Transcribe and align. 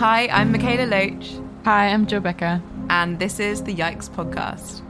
Hi, 0.00 0.28
I'm 0.28 0.50
Mikaela 0.54 0.88
Loach, 0.88 1.38
Hi, 1.66 1.88
I'm 1.88 2.06
Jo 2.06 2.20
Becker. 2.20 2.62
and 2.88 3.18
this 3.18 3.38
is 3.38 3.62
the 3.62 3.74
Yikes 3.74 4.08
Podcast. 4.08 4.80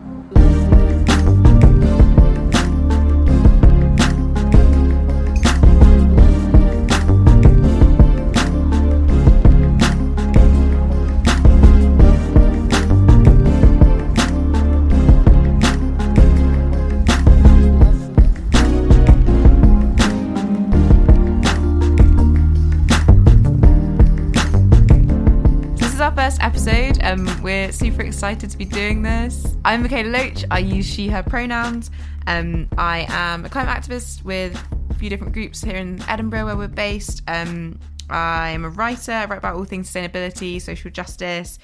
Super 27.80 28.02
excited 28.02 28.50
to 28.50 28.58
be 28.58 28.66
doing 28.66 29.00
this. 29.00 29.56
I'm 29.64 29.82
Mikaela 29.82 30.12
Loach. 30.12 30.44
I 30.50 30.58
use 30.58 30.84
she, 30.84 31.08
her 31.08 31.22
pronouns. 31.22 31.90
Um, 32.26 32.68
I 32.76 33.06
am 33.08 33.46
a 33.46 33.48
climate 33.48 33.74
activist 33.74 34.22
with 34.22 34.54
a 34.90 34.94
few 34.94 35.08
different 35.08 35.32
groups 35.32 35.64
here 35.64 35.76
in 35.76 35.98
Edinburgh 36.06 36.44
where 36.44 36.58
we're 36.58 36.68
based. 36.68 37.22
Um, 37.26 37.80
I'm 38.10 38.66
a 38.66 38.68
writer. 38.68 39.12
I 39.12 39.24
write 39.24 39.38
about 39.38 39.56
all 39.56 39.64
things 39.64 39.90
sustainability, 39.90 40.60
social 40.60 40.90
justice, 40.90 41.58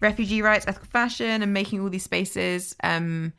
refugee 0.00 0.42
rights, 0.42 0.66
ethical 0.68 0.88
fashion, 0.88 1.42
and 1.42 1.54
making 1.54 1.80
all 1.80 1.88
these 1.88 2.04
spaces 2.04 2.76
um, 2.82 3.32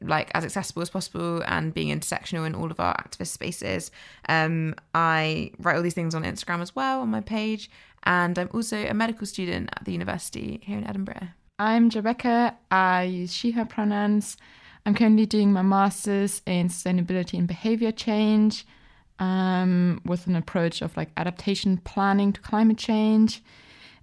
like 0.00 0.32
as 0.34 0.44
accessible 0.44 0.82
as 0.82 0.90
possible 0.90 1.44
and 1.46 1.72
being 1.72 1.96
intersectional 1.96 2.48
in 2.48 2.56
all 2.56 2.72
of 2.72 2.80
our 2.80 2.96
activist 2.96 3.28
spaces. 3.28 3.92
Um, 4.28 4.74
I 4.92 5.52
write 5.60 5.76
all 5.76 5.82
these 5.82 5.94
things 5.94 6.16
on 6.16 6.24
Instagram 6.24 6.62
as 6.62 6.74
well 6.74 7.02
on 7.02 7.10
my 7.10 7.20
page, 7.20 7.70
and 8.02 8.36
I'm 8.36 8.50
also 8.52 8.76
a 8.76 8.92
medical 8.92 9.24
student 9.24 9.70
at 9.76 9.84
the 9.84 9.92
university 9.92 10.58
here 10.64 10.78
in 10.78 10.84
Edinburgh. 10.84 11.28
I'm 11.58 11.88
Becker. 11.88 12.52
I 12.70 13.04
use 13.04 13.32
she, 13.32 13.52
her 13.52 13.64
pronouns. 13.64 14.36
I'm 14.84 14.94
currently 14.94 15.24
doing 15.24 15.52
my 15.52 15.62
master's 15.62 16.42
in 16.44 16.68
sustainability 16.68 17.38
and 17.38 17.48
behavior 17.48 17.92
change 17.92 18.66
um, 19.18 20.02
with 20.04 20.26
an 20.26 20.36
approach 20.36 20.82
of 20.82 20.94
like 20.98 21.08
adaptation 21.16 21.78
planning 21.78 22.34
to 22.34 22.40
climate 22.42 22.76
change. 22.76 23.42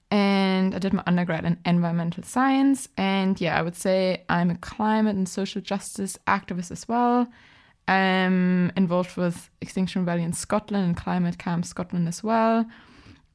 And 0.09 0.73
I 0.73 0.79
did 0.79 0.93
my 0.93 1.03
undergrad 1.05 1.45
in 1.45 1.59
environmental 1.63 2.23
science. 2.23 2.89
And 2.97 3.39
yeah, 3.39 3.57
I 3.57 3.61
would 3.61 3.75
say 3.75 4.23
I'm 4.29 4.49
a 4.49 4.57
climate 4.57 5.15
and 5.15 5.29
social 5.29 5.61
justice 5.61 6.17
activist 6.25 6.71
as 6.71 6.87
well. 6.87 7.27
I'm 7.87 8.71
involved 8.75 9.15
with 9.15 9.51
Extinction 9.61 10.01
Rebellion 10.01 10.33
Scotland 10.33 10.85
and 10.85 10.97
Climate 10.97 11.37
Camp 11.37 11.65
Scotland 11.65 12.07
as 12.07 12.23
well. 12.23 12.65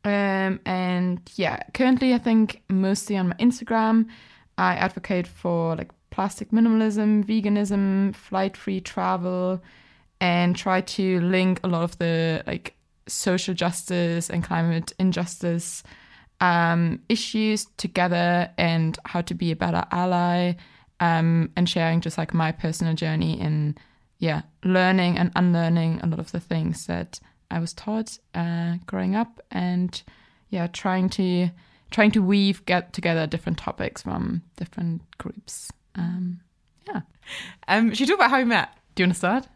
Um, 0.08 0.60
and 0.64 1.20
yeah, 1.36 1.62
currently 1.74 2.14
I 2.14 2.18
think 2.18 2.62
mostly 2.68 3.16
on 3.16 3.28
my 3.28 3.34
Instagram, 3.36 4.08
I 4.56 4.74
advocate 4.74 5.26
for 5.26 5.76
like 5.76 5.90
plastic 6.10 6.50
minimalism, 6.50 7.24
veganism, 7.24 8.14
flight-free 8.14 8.80
travel, 8.80 9.62
and 10.20 10.56
try 10.56 10.80
to 10.80 11.20
link 11.20 11.60
a 11.62 11.68
lot 11.68 11.82
of 11.82 11.98
the 11.98 12.42
like 12.46 12.74
social 13.06 13.54
justice 13.54 14.30
and 14.30 14.42
climate 14.42 14.92
injustice 14.98 15.82
um, 16.40 17.00
issues 17.08 17.66
together 17.76 18.50
and 18.58 18.98
how 19.04 19.20
to 19.20 19.34
be 19.34 19.50
a 19.50 19.56
better 19.56 19.84
ally 19.90 20.54
um, 21.00 21.50
and 21.56 21.68
sharing 21.68 22.00
just 22.00 22.18
like 22.18 22.34
my 22.34 22.52
personal 22.52 22.94
journey 22.94 23.40
in 23.40 23.76
yeah 24.18 24.42
learning 24.64 25.16
and 25.16 25.30
unlearning 25.36 26.00
a 26.02 26.06
lot 26.06 26.18
of 26.18 26.32
the 26.32 26.40
things 26.40 26.86
that 26.86 27.20
I 27.50 27.58
was 27.60 27.72
taught 27.72 28.18
uh, 28.34 28.76
growing 28.86 29.14
up 29.16 29.40
and 29.50 30.02
yeah 30.50 30.66
trying 30.66 31.08
to 31.10 31.50
trying 31.90 32.10
to 32.12 32.20
weave 32.22 32.64
get 32.66 32.92
together 32.92 33.26
different 33.26 33.58
topics 33.58 34.02
from 34.02 34.42
different 34.56 35.02
groups 35.18 35.70
um, 35.94 36.40
yeah 36.86 37.00
Um, 37.66 37.92
should 37.94 38.00
we 38.04 38.06
talk 38.06 38.18
about 38.18 38.30
how 38.30 38.38
we 38.38 38.44
met? 38.44 38.68
do 38.94 39.02
you 39.02 39.06
want 39.06 39.14
to 39.14 39.18
start 39.18 39.46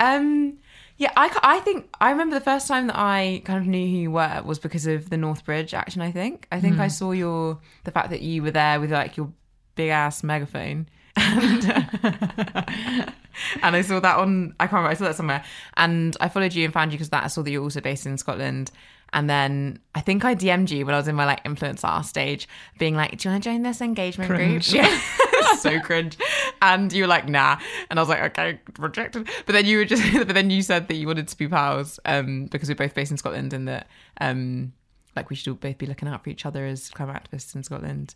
Um, 0.00 0.58
yeah, 0.98 1.12
I, 1.16 1.36
I 1.42 1.60
think 1.60 1.88
I 2.00 2.10
remember 2.10 2.34
the 2.38 2.44
first 2.44 2.66
time 2.68 2.86
that 2.86 2.96
I 2.96 3.42
kind 3.44 3.58
of 3.60 3.66
knew 3.66 3.86
who 3.86 3.96
you 3.96 4.10
were 4.10 4.42
was 4.44 4.58
because 4.58 4.86
of 4.86 5.10
the 5.10 5.16
North 5.18 5.44
Bridge 5.44 5.74
action. 5.74 6.00
I 6.00 6.10
think 6.10 6.46
I 6.50 6.60
think 6.60 6.78
I 6.80 6.88
saw 6.88 7.12
your 7.12 7.58
the 7.84 7.90
fact 7.90 8.10
that 8.10 8.22
you 8.22 8.42
were 8.42 8.50
there 8.50 8.80
with 8.80 8.92
like 8.92 9.16
your 9.16 9.30
big 9.74 9.90
ass 9.90 10.22
megaphone. 10.22 10.88
And, 11.16 11.70
uh, 11.70 11.82
and 13.62 13.76
I 13.76 13.80
saw 13.82 14.00
that 14.00 14.18
on 14.18 14.54
I 14.60 14.66
can't 14.66 14.74
remember 14.74 14.90
I 14.90 14.94
saw 14.94 15.04
that 15.04 15.16
somewhere. 15.16 15.44
And 15.76 16.16
I 16.20 16.28
followed 16.28 16.54
you 16.54 16.64
and 16.64 16.72
found 16.72 16.92
you 16.92 16.98
because 16.98 17.10
that 17.10 17.24
I 17.24 17.28
saw 17.28 17.42
that 17.42 17.50
you're 17.50 17.62
also 17.62 17.80
based 17.80 18.06
in 18.06 18.18
Scotland. 18.18 18.70
And 19.12 19.30
then 19.30 19.78
I 19.94 20.00
think 20.00 20.24
I 20.24 20.34
DM'd 20.34 20.70
you 20.70 20.84
when 20.84 20.94
I 20.94 20.98
was 20.98 21.08
in 21.08 21.14
my 21.14 21.24
like 21.24 21.42
influencer 21.44 22.04
stage 22.04 22.48
being 22.78 22.96
like 22.96 23.16
do 23.16 23.28
you 23.28 23.32
want 23.32 23.42
to 23.42 23.50
join 23.50 23.62
this 23.62 23.80
engagement 23.80 24.30
Cringe. 24.30 24.70
group 24.70 24.82
yeah. 24.82 25.00
So 25.58 25.80
cringe. 25.80 26.18
And 26.60 26.92
you 26.92 27.04
were 27.04 27.08
like 27.08 27.28
nah. 27.28 27.58
And 27.88 27.98
I 27.98 28.02
was 28.02 28.08
like 28.08 28.22
okay 28.38 28.60
rejected. 28.78 29.28
But 29.46 29.52
then 29.52 29.64
you 29.64 29.78
were 29.78 29.84
just 29.84 30.02
but 30.26 30.34
then 30.34 30.50
you 30.50 30.60
said 30.62 30.88
that 30.88 30.96
you 30.96 31.06
wanted 31.06 31.28
to 31.28 31.38
be 31.38 31.48
pals 31.48 31.98
um 32.04 32.46
because 32.46 32.68
we're 32.68 32.74
both 32.74 32.94
based 32.94 33.10
in 33.10 33.16
Scotland 33.16 33.52
and 33.52 33.68
that 33.68 33.86
um 34.20 34.72
like 35.14 35.30
we 35.30 35.36
should 35.36 35.48
all 35.48 35.54
both 35.54 35.78
be 35.78 35.86
looking 35.86 36.08
out 36.08 36.22
for 36.22 36.30
each 36.30 36.44
other 36.44 36.66
as 36.66 36.90
climate 36.90 37.16
activists 37.22 37.54
in 37.54 37.62
Scotland. 37.62 38.14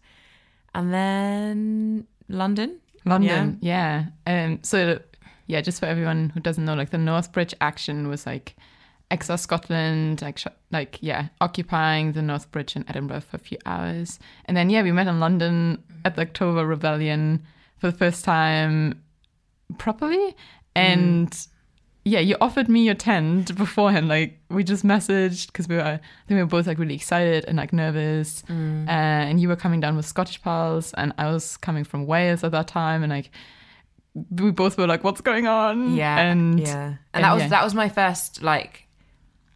And 0.74 0.92
then 0.92 2.06
London 2.28 2.80
London, 3.04 3.58
yeah. 3.60 4.06
Um, 4.26 4.60
so 4.62 5.00
yeah, 5.46 5.60
just 5.60 5.80
for 5.80 5.86
everyone 5.86 6.30
who 6.30 6.40
doesn't 6.40 6.64
know, 6.64 6.74
like 6.74 6.90
the 6.90 6.98
North 6.98 7.32
Bridge 7.32 7.54
action 7.60 8.08
was 8.08 8.26
like 8.26 8.56
XR 9.10 9.38
Scotland, 9.38 10.22
like 10.22 10.38
sh- 10.38 10.46
like 10.70 10.98
yeah, 11.00 11.28
occupying 11.40 12.12
the 12.12 12.22
North 12.22 12.50
Bridge 12.52 12.76
in 12.76 12.84
Edinburgh 12.88 13.22
for 13.22 13.36
a 13.36 13.40
few 13.40 13.58
hours, 13.66 14.18
and 14.44 14.56
then 14.56 14.70
yeah, 14.70 14.82
we 14.82 14.92
met 14.92 15.08
in 15.08 15.18
London 15.20 15.82
at 16.04 16.14
the 16.14 16.22
October 16.22 16.64
Rebellion 16.66 17.44
for 17.78 17.90
the 17.90 17.96
first 17.96 18.24
time 18.24 19.02
properly, 19.78 20.36
and 20.76 21.46
yeah, 22.04 22.20
you 22.20 22.36
offered 22.40 22.68
me 22.68 22.84
your 22.84 22.94
tent 22.94 23.54
beforehand. 23.56 24.08
Like 24.08 24.38
we 24.48 24.64
just 24.64 24.84
messaged 24.84 25.48
because 25.48 25.68
we 25.68 25.76
were, 25.76 25.82
I 25.82 25.96
think 26.26 26.30
we 26.30 26.36
were 26.36 26.46
both 26.46 26.66
like 26.66 26.78
really 26.78 26.94
excited 26.94 27.44
and 27.46 27.56
like 27.58 27.72
nervous. 27.72 28.42
Uh, 28.48 28.90
and 28.90 29.40
you 29.40 29.48
were 29.48 29.56
coming 29.56 29.80
down 29.80 29.96
with 29.96 30.06
Scottish 30.06 30.40
pals, 30.42 30.94
and 30.94 31.12
I 31.18 31.30
was 31.30 31.56
coming 31.58 31.84
from 31.84 32.06
Wales 32.06 32.42
at 32.42 32.52
that 32.52 32.68
time, 32.68 33.02
and 33.02 33.10
like 33.10 33.30
we 34.30 34.50
both 34.50 34.78
were 34.78 34.86
like, 34.86 35.04
"What's 35.04 35.20
going 35.20 35.46
on?" 35.46 35.94
Yeah, 35.94 36.18
and 36.18 36.58
yeah, 36.58 36.86
and, 36.86 36.98
and 37.14 37.24
that 37.24 37.32
was 37.34 37.42
yeah. 37.42 37.48
that 37.48 37.64
was 37.64 37.74
my 37.74 37.88
first 37.88 38.42
like 38.42 38.86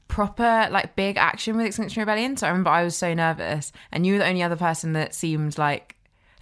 proper 0.09 0.69
like 0.71 0.95
big 0.97 1.17
action 1.17 1.57
with 1.57 1.67
Extinction 1.67 2.01
Rebellion. 2.01 2.37
So 2.37 2.47
I 2.47 2.51
remember 2.51 2.71
I 2.71 2.85
was 2.85 2.97
so 2.97 3.15
nervous, 3.15 3.73
and 3.91 4.07
you 4.07 4.15
were 4.15 4.19
the 4.19 4.29
only 4.29 4.43
other 4.43 4.57
person 4.57 4.93
that 4.93 5.15
seemed 5.15 5.57
like 5.57 5.94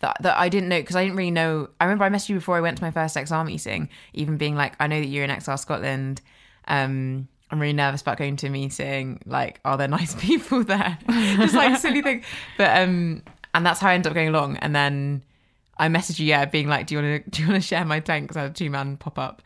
that 0.03 0.19
that 0.21 0.37
I 0.37 0.49
didn't 0.49 0.69
know 0.69 0.81
because 0.81 0.97
I 0.97 1.05
didn't 1.05 1.17
really 1.17 1.31
know. 1.31 1.69
I 1.81 1.85
remember 1.85 2.05
I 2.05 2.11
messaged 2.11 2.29
you 2.29 2.35
before 2.35 2.57
I 2.57 2.61
went 2.61 2.77
to 2.77 2.85
my 2.85 2.91
first 2.91 3.17
XR 3.17 3.47
meeting, 3.47 3.89
even 4.13 4.37
being 4.37 4.55
like, 4.55 4.75
I 4.79 4.87
know 4.87 5.01
that 5.01 5.07
you're 5.07 5.25
in 5.25 5.31
XR 5.31 5.59
Scotland. 5.59 6.21
Um, 6.69 7.29
I'm 7.51 7.61
really 7.61 7.73
nervous 7.73 8.03
about 8.03 8.19
going 8.19 8.37
to 8.37 8.49
a 8.49 8.51
meeting. 8.51 9.21
Like, 9.25 9.61
are 9.65 9.77
there 9.77 9.89
nice 9.99 10.15
people 10.15 10.65
there? 10.65 10.99
Just 11.09 11.55
like 11.55 11.79
silly 11.79 12.03
thing. 12.03 12.25
But 12.59 12.83
um, 12.83 13.23
and 13.55 13.65
that's 13.65 13.81
how 13.81 13.89
I 13.89 13.95
ended 13.95 14.11
up 14.11 14.15
going 14.15 14.29
along. 14.29 14.57
And 14.59 14.75
then 14.75 15.23
I 15.79 15.89
messaged 15.89 16.19
you, 16.19 16.27
yeah, 16.27 16.45
being 16.47 16.69
like, 16.69 16.87
do 16.87 16.95
you 16.95 17.03
want 17.03 17.25
to 17.25 17.31
do 17.37 17.43
you 17.43 17.49
want 17.49 17.63
to 17.63 17.67
share 17.67 17.85
my 17.85 18.01
tank? 18.01 18.25
Because 18.25 18.37
I 18.37 18.43
had 18.43 18.51
a 18.51 18.55
two 18.55 18.71
man 18.71 18.97
pop 18.97 19.19
up. 19.19 19.43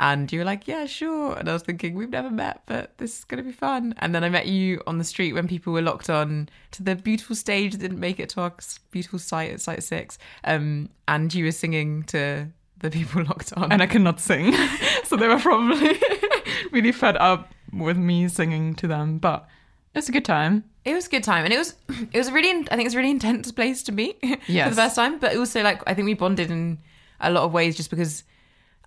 And 0.00 0.32
you 0.32 0.38
were 0.38 0.46
like, 0.46 0.66
yeah, 0.66 0.86
sure. 0.86 1.34
And 1.34 1.46
I 1.46 1.52
was 1.52 1.62
thinking, 1.62 1.94
we've 1.94 2.08
never 2.08 2.30
met, 2.30 2.62
but 2.64 2.96
this 2.96 3.18
is 3.18 3.24
going 3.24 3.36
to 3.36 3.44
be 3.46 3.52
fun. 3.52 3.94
And 3.98 4.14
then 4.14 4.24
I 4.24 4.30
met 4.30 4.46
you 4.46 4.82
on 4.86 4.96
the 4.96 5.04
street 5.04 5.34
when 5.34 5.46
people 5.46 5.74
were 5.74 5.82
locked 5.82 6.08
on 6.08 6.48
to 6.70 6.82
the 6.82 6.96
beautiful 6.96 7.36
stage 7.36 7.72
that 7.72 7.78
didn't 7.78 8.00
make 8.00 8.18
it 8.18 8.30
to 8.30 8.40
our 8.40 8.54
beautiful 8.90 9.18
site 9.18 9.50
at 9.50 9.60
Site 9.60 9.82
6. 9.82 10.16
Um, 10.44 10.88
and 11.06 11.32
you 11.34 11.44
were 11.44 11.52
singing 11.52 12.04
to 12.04 12.48
the 12.78 12.90
people 12.90 13.22
locked 13.28 13.52
on. 13.52 13.70
and 13.70 13.82
I 13.82 13.86
cannot 13.86 14.20
sing, 14.20 14.54
so 15.04 15.16
they 15.16 15.28
were 15.28 15.38
probably 15.38 16.00
really 16.72 16.92
fed 16.92 17.18
up 17.18 17.52
with 17.70 17.98
me 17.98 18.26
singing 18.28 18.74
to 18.76 18.86
them. 18.86 19.18
But 19.18 19.46
it's 19.94 20.08
a 20.08 20.12
good 20.12 20.24
time. 20.24 20.64
It 20.86 20.94
was 20.94 21.08
a 21.08 21.10
good 21.10 21.24
time, 21.24 21.44
and 21.44 21.52
it 21.52 21.58
was 21.58 21.74
it 22.12 22.16
was 22.16 22.28
a 22.28 22.32
really 22.32 22.66
I 22.70 22.76
think 22.76 22.86
it's 22.86 22.94
a 22.94 22.98
really 22.98 23.10
intense 23.10 23.52
place 23.52 23.82
to 23.82 23.92
meet 23.92 24.18
for 24.20 24.70
the 24.70 24.76
first 24.76 24.96
time. 24.96 25.18
But 25.18 25.36
also 25.36 25.62
like 25.62 25.82
I 25.86 25.92
think 25.92 26.06
we 26.06 26.14
bonded 26.14 26.50
in 26.50 26.78
a 27.20 27.30
lot 27.30 27.44
of 27.44 27.52
ways 27.52 27.76
just 27.76 27.90
because 27.90 28.24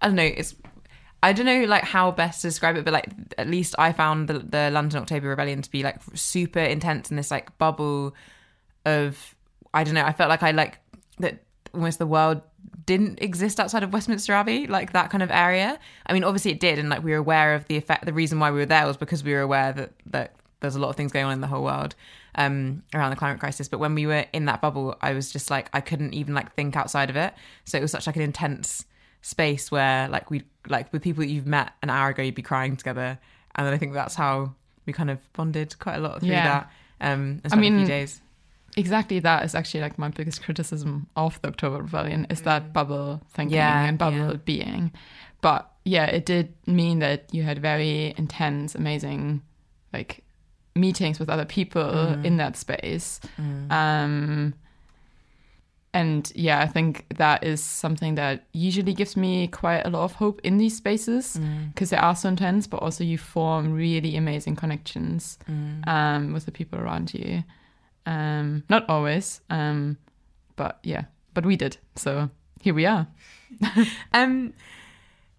I 0.01 0.07
don't 0.07 0.15
know 0.15 0.23
it's 0.23 0.55
I 1.23 1.31
don't 1.31 1.45
know 1.45 1.63
like 1.63 1.85
how 1.85 2.11
best 2.11 2.41
to 2.41 2.47
describe 2.47 2.75
it, 2.75 2.83
but 2.83 2.93
like 2.93 3.07
at 3.37 3.47
least 3.47 3.75
I 3.79 3.93
found 3.93 4.27
the, 4.27 4.39
the 4.39 4.69
London 4.71 5.01
October 5.01 5.29
Rebellion 5.29 5.61
to 5.61 5.71
be 5.71 5.81
like 5.81 6.01
super 6.13 6.59
intense 6.59 7.09
in 7.09 7.15
this 7.15 7.31
like 7.31 7.57
bubble 7.57 8.13
of 8.85 9.33
I 9.73 9.85
don't 9.85 9.93
know. 9.93 10.03
I 10.03 10.11
felt 10.11 10.29
like 10.29 10.43
I 10.43 10.51
like 10.51 10.79
that 11.19 11.41
almost 11.73 11.97
the 11.97 12.05
world 12.05 12.41
didn't 12.85 13.21
exist 13.21 13.57
outside 13.57 13.83
of 13.83 13.93
Westminster 13.93 14.33
Abbey, 14.33 14.67
like 14.67 14.91
that 14.91 15.11
kind 15.11 15.23
of 15.23 15.31
area. 15.31 15.79
I 16.05 16.11
mean, 16.11 16.25
obviously 16.25 16.51
it 16.51 16.59
did, 16.59 16.77
and 16.77 16.89
like 16.89 17.05
we 17.05 17.11
were 17.11 17.17
aware 17.17 17.55
of 17.55 17.65
the 17.67 17.77
effect. 17.77 18.05
The 18.05 18.11
reason 18.11 18.41
why 18.41 18.51
we 18.51 18.59
were 18.59 18.65
there 18.65 18.85
was 18.85 18.97
because 18.97 19.23
we 19.23 19.31
were 19.31 19.41
aware 19.41 19.71
that 19.71 19.93
that 20.07 20.35
there's 20.59 20.75
a 20.75 20.79
lot 20.79 20.89
of 20.89 20.97
things 20.97 21.13
going 21.13 21.25
on 21.25 21.31
in 21.31 21.39
the 21.39 21.47
whole 21.47 21.63
world 21.63 21.95
um, 22.35 22.83
around 22.93 23.11
the 23.11 23.15
climate 23.15 23.39
crisis. 23.39 23.69
But 23.69 23.79
when 23.79 23.95
we 23.95 24.05
were 24.05 24.25
in 24.33 24.43
that 24.45 24.59
bubble, 24.59 24.97
I 25.01 25.13
was 25.13 25.31
just 25.31 25.49
like 25.49 25.69
I 25.71 25.79
couldn't 25.79 26.13
even 26.13 26.33
like 26.33 26.53
think 26.53 26.75
outside 26.75 27.09
of 27.09 27.15
it. 27.15 27.33
So 27.63 27.77
it 27.77 27.81
was 27.81 27.91
such 27.91 28.07
like 28.07 28.17
an 28.17 28.23
intense 28.23 28.83
space 29.21 29.71
where 29.71 30.09
like 30.09 30.29
we 30.29 30.43
like 30.67 30.91
with 30.93 31.01
people 31.01 31.21
that 31.21 31.29
you've 31.29 31.45
met 31.47 31.73
an 31.81 31.89
hour 31.89 32.09
ago, 32.09 32.23
you'd 32.23 32.35
be 32.35 32.41
crying 32.41 32.75
together, 32.77 33.17
and 33.55 33.67
then 33.67 33.73
I 33.73 33.77
think 33.77 33.93
that's 33.93 34.15
how 34.15 34.53
we 34.85 34.93
kind 34.93 35.09
of 35.09 35.19
bonded 35.33 35.77
quite 35.79 35.95
a 35.95 35.99
lot 35.99 36.19
through 36.19 36.29
Yeah. 36.29 36.43
that. 36.47 36.71
Um, 37.13 37.41
I 37.51 37.55
mean, 37.55 37.79
few 37.79 37.87
days. 37.87 38.21
exactly 38.77 39.19
that 39.19 39.43
is 39.45 39.55
actually 39.55 39.81
like 39.81 39.97
my 39.99 40.09
biggest 40.09 40.41
criticism 40.43 41.07
of 41.15 41.41
the 41.41 41.49
October 41.49 41.77
Rebellion 41.81 42.25
is 42.29 42.41
that 42.41 42.73
bubble 42.73 43.21
thinking 43.31 43.55
Yeah, 43.57 43.83
and 43.85 43.97
bubble 43.97 44.31
yeah. 44.31 44.37
being. 44.45 44.91
But 45.41 45.69
yeah, 45.85 46.05
it 46.05 46.25
did 46.25 46.53
mean 46.65 46.99
that 46.99 47.33
you 47.33 47.43
had 47.43 47.59
very 47.59 48.13
intense, 48.17 48.73
amazing, 48.75 49.41
like 49.91 50.23
meetings 50.75 51.19
with 51.19 51.29
other 51.29 51.45
people 51.45 51.83
Mm. 51.83 52.25
in 52.25 52.37
that 52.37 52.55
space. 52.57 53.19
Um, 53.69 54.53
and 55.93 56.31
yeah, 56.35 56.59
I 56.61 56.67
think 56.67 57.05
that 57.17 57.43
is 57.43 57.61
something 57.63 58.15
that 58.15 58.45
usually 58.51 58.93
gives 58.93 59.15
me 59.15 59.47
quite 59.47 59.81
a 59.85 59.89
lot 59.89 60.03
of 60.03 60.13
hope 60.13 60.41
in 60.43 60.57
these 60.57 60.75
spaces 60.77 61.37
Mm. 61.37 61.73
because 61.73 61.89
they 61.91 61.97
are 61.97 62.15
so 62.15 62.29
intense, 62.29 62.67
but 62.67 62.81
also 62.81 63.03
you 63.03 63.17
form 63.17 63.73
really 63.73 64.15
amazing 64.17 64.55
connections 64.55 65.37
Mm. 65.49 65.87
um, 65.87 66.33
with 66.33 66.45
the 66.45 66.51
people 66.51 66.79
around 66.79 67.13
you. 67.13 67.43
Um, 68.05 68.63
not 68.69 68.89
always, 68.89 69.41
um, 69.49 69.97
but 70.55 70.79
yeah, 70.83 71.03
but 71.33 71.45
we 71.45 71.55
did. 71.55 71.77
So 71.95 72.29
here 72.61 72.73
we 72.73 72.85
are. 72.85 73.07
Um, 74.13 74.53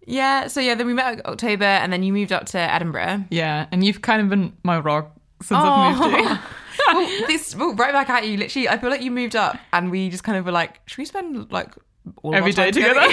yeah. 0.07 0.47
So 0.49 0.61
yeah, 0.61 0.75
then 0.77 0.87
we 0.87 0.95
met 0.95 1.15
in 1.15 1.23
October, 1.25 1.65
and 1.65 1.93
then 1.93 2.03
you 2.03 2.13
moved 2.13 2.33
up 2.33 2.45
to 2.47 2.59
Edinburgh. 2.59 3.25
Yeah, 3.31 3.67
and 3.73 3.83
you've 3.85 4.03
kind 4.03 4.23
of 4.23 4.29
been 4.29 4.53
my 4.63 4.79
rock 4.79 5.11
since 5.43 5.61
I've 5.63 5.99
moved 5.99 6.17
here. 6.17 6.41
well, 6.93 7.27
this 7.27 7.55
well, 7.55 7.75
right 7.75 7.93
back 7.93 8.11
at 8.11 8.27
you. 8.27 8.37
Literally, 8.37 8.69
I 8.69 8.79
feel 8.79 8.91
like 8.91 9.03
you 9.03 9.11
moved 9.11 9.37
up, 9.37 9.57
and 9.73 9.91
we 9.91 10.09
just 10.11 10.25
kind 10.25 10.39
of 10.39 10.45
were 10.45 10.53
like, 10.53 10.81
should 10.87 10.99
we 10.99 11.05
spend 11.05 11.51
like 11.53 11.75
all 12.23 12.33
of 12.33 12.37
Every 12.39 12.51
our 12.53 12.57
day 12.57 12.71
together? 12.71 13.07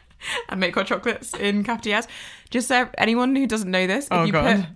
and 0.48 0.60
make 0.60 0.74
hot 0.74 0.86
chocolates 0.86 1.34
in 1.34 1.64
cafetières? 1.64 2.06
Just 2.50 2.68
so 2.68 2.88
anyone 2.98 3.34
who 3.36 3.46
doesn't 3.46 3.70
know 3.70 3.86
this, 3.86 4.06
if 4.06 4.12
Oh, 4.12 4.24
you 4.24 4.32
God. 4.32 4.56
put 4.56 4.66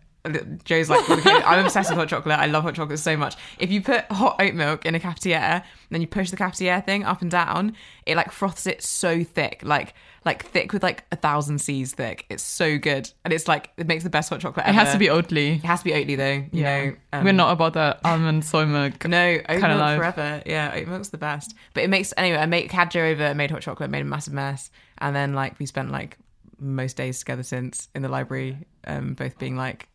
Jo's 0.64 0.88
like, 0.88 1.08
okay, 1.10 1.30
I'm 1.44 1.64
obsessed 1.64 1.90
with 1.90 1.98
hot 1.98 2.08
chocolate. 2.08 2.38
I 2.38 2.46
love 2.46 2.62
hot 2.62 2.74
chocolate 2.74 2.98
so 3.00 3.16
much. 3.16 3.34
If 3.58 3.72
you 3.72 3.82
put 3.82 4.04
hot 4.10 4.36
oat 4.40 4.54
milk 4.54 4.86
in 4.86 4.94
a 4.94 5.00
cafetiere, 5.00 5.64
then 5.90 6.00
you 6.00 6.06
push 6.06 6.30
the 6.30 6.36
cafetiere 6.36 6.84
thing 6.84 7.02
up 7.04 7.22
and 7.22 7.30
down, 7.30 7.74
it 8.06 8.16
like 8.16 8.30
froths 8.30 8.66
it 8.66 8.82
so 8.82 9.24
thick, 9.24 9.60
like 9.64 9.94
like 10.24 10.46
thick 10.46 10.72
with 10.72 10.84
like 10.84 11.04
a 11.10 11.16
thousand 11.16 11.58
C's 11.60 11.92
thick. 11.92 12.24
It's 12.30 12.44
so 12.44 12.78
good, 12.78 13.10
and 13.24 13.32
it's 13.32 13.48
like 13.48 13.70
it 13.76 13.88
makes 13.88 14.04
the 14.04 14.10
best 14.10 14.30
hot 14.30 14.40
chocolate. 14.40 14.66
It 14.69 14.74
has 14.74 14.92
to 14.92 14.98
be 14.98 15.06
Oatly. 15.06 15.56
It 15.56 15.64
has 15.64 15.80
to 15.80 15.84
be 15.86 15.90
Oatly 15.90 16.16
though. 16.16 16.56
You 16.56 16.62
know, 16.62 16.94
um, 17.12 17.24
We're 17.24 17.32
not 17.32 17.52
about 17.52 17.72
the 17.72 17.98
almond 18.04 18.44
soy 18.44 18.64
milk. 18.64 19.04
no, 19.08 19.38
oat 19.48 19.60
milk 19.60 19.62
life. 19.62 19.98
forever. 19.98 20.42
Yeah, 20.46 20.72
oat 20.74 20.86
milk's 20.86 21.08
the 21.08 21.19
best. 21.19 21.54
But 21.74 21.82
it 21.82 21.90
makes 21.90 22.14
anyway. 22.16 22.38
I 22.38 22.46
made 22.46 22.70
had 22.70 22.92
Jo 22.92 23.00
over, 23.00 23.34
made 23.34 23.50
hot 23.50 23.62
chocolate, 23.62 23.90
made 23.90 24.02
a 24.02 24.04
massive 24.04 24.34
mess, 24.34 24.70
and 24.98 25.16
then 25.16 25.34
like 25.34 25.58
we 25.58 25.66
spent 25.66 25.90
like 25.90 26.16
most 26.60 26.96
days 26.96 27.19
together 27.19 27.42
since 27.42 27.88
in 27.92 28.02
the 28.02 28.08
library, 28.08 28.56
um, 28.86 29.14
both 29.14 29.36
being 29.40 29.56
like, 29.56 29.88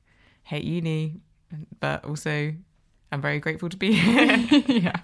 hate 0.47 0.63
uni, 0.63 1.19
but 1.79 2.05
also 2.05 2.53
I'm 3.11 3.21
very 3.21 3.39
grateful 3.39 3.69
to 3.69 3.77
be 3.77 3.93
here. 3.93 4.63
yeah. 4.67 4.95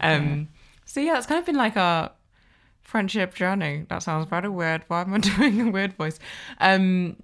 um, 0.00 0.48
so 0.84 1.00
yeah, 1.00 1.14
that's 1.14 1.26
kind 1.26 1.38
of 1.38 1.46
been 1.46 1.56
like 1.56 1.76
our 1.76 2.10
friendship 2.82 3.34
journey. 3.34 3.86
That 3.88 4.02
sounds 4.02 4.28
very 4.28 4.48
weird. 4.48 4.82
Why 4.88 5.02
am 5.02 5.14
I 5.14 5.18
doing 5.36 5.60
a 5.60 5.70
weird 5.70 5.94
voice? 5.94 6.18
Um, 6.58 7.16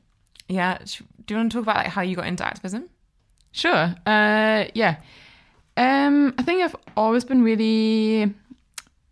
yeah, 0.48 0.78
do 1.26 1.34
you 1.34 1.36
want 1.36 1.52
to 1.52 1.58
talk 1.58 1.64
about 1.64 1.76
like 1.76 1.88
how 1.88 2.02
you 2.02 2.16
got 2.16 2.26
into 2.26 2.46
activism? 2.46 2.88
Sure. 3.50 3.94
Uh, 4.06 4.66
yeah. 4.74 4.96
Um, 5.76 6.34
I 6.38 6.42
think 6.42 6.62
I've 6.62 6.76
always 6.96 7.24
been 7.24 7.42
really 7.42 8.32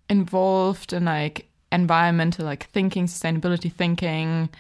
involved 0.09 0.93
in 0.93 1.05
like 1.05 1.49
environmental 1.73 2.45
like 2.45 2.69
thinking, 2.71 3.07
sustainability 3.07 3.73
thinking. 3.73 4.51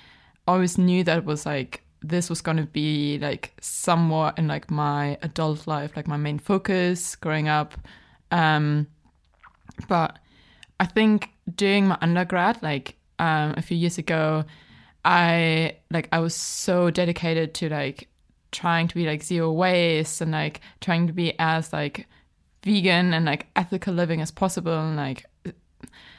Always 0.48 0.76
knew 0.76 1.04
that 1.04 1.18
it 1.18 1.24
was 1.24 1.46
like 1.46 1.85
this 2.08 2.30
was 2.30 2.40
going 2.40 2.56
to 2.56 2.64
be 2.66 3.18
like 3.18 3.52
somewhat 3.60 4.38
in 4.38 4.46
like 4.46 4.70
my 4.70 5.18
adult 5.22 5.66
life, 5.66 5.96
like 5.96 6.06
my 6.06 6.16
main 6.16 6.38
focus 6.38 7.16
growing 7.16 7.48
up. 7.48 7.74
Um, 8.30 8.86
but 9.88 10.18
I 10.80 10.86
think 10.86 11.30
during 11.54 11.88
my 11.88 11.98
undergrad, 12.00 12.62
like 12.62 12.96
um, 13.18 13.54
a 13.56 13.62
few 13.62 13.76
years 13.76 13.98
ago, 13.98 14.44
I 15.04 15.76
like 15.90 16.08
I 16.12 16.18
was 16.18 16.34
so 16.34 16.90
dedicated 16.90 17.54
to 17.54 17.68
like 17.68 18.08
trying 18.50 18.88
to 18.88 18.94
be 18.94 19.06
like 19.06 19.22
zero 19.22 19.52
waste 19.52 20.20
and 20.20 20.32
like 20.32 20.60
trying 20.80 21.06
to 21.06 21.12
be 21.12 21.34
as 21.38 21.72
like 21.72 22.06
vegan 22.64 23.14
and 23.14 23.24
like 23.24 23.46
ethical 23.54 23.94
living 23.94 24.20
as 24.20 24.30
possible 24.30 24.76
and 24.78 24.96
like 24.96 25.26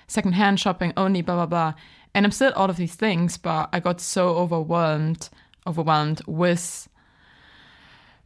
secondhand 0.08 0.60
shopping 0.60 0.94
only 0.96 1.22
blah 1.22 1.36
blah 1.36 1.46
blah 1.46 1.74
and 2.14 2.26
i'm 2.26 2.32
still 2.32 2.54
all 2.56 2.70
of 2.70 2.78
these 2.78 2.96
things 2.96 3.38
but 3.38 3.68
i 3.74 3.80
got 3.80 4.00
so 4.00 4.30
overwhelmed 4.30 5.30
overwhelmed 5.68 6.22
with 6.28 6.88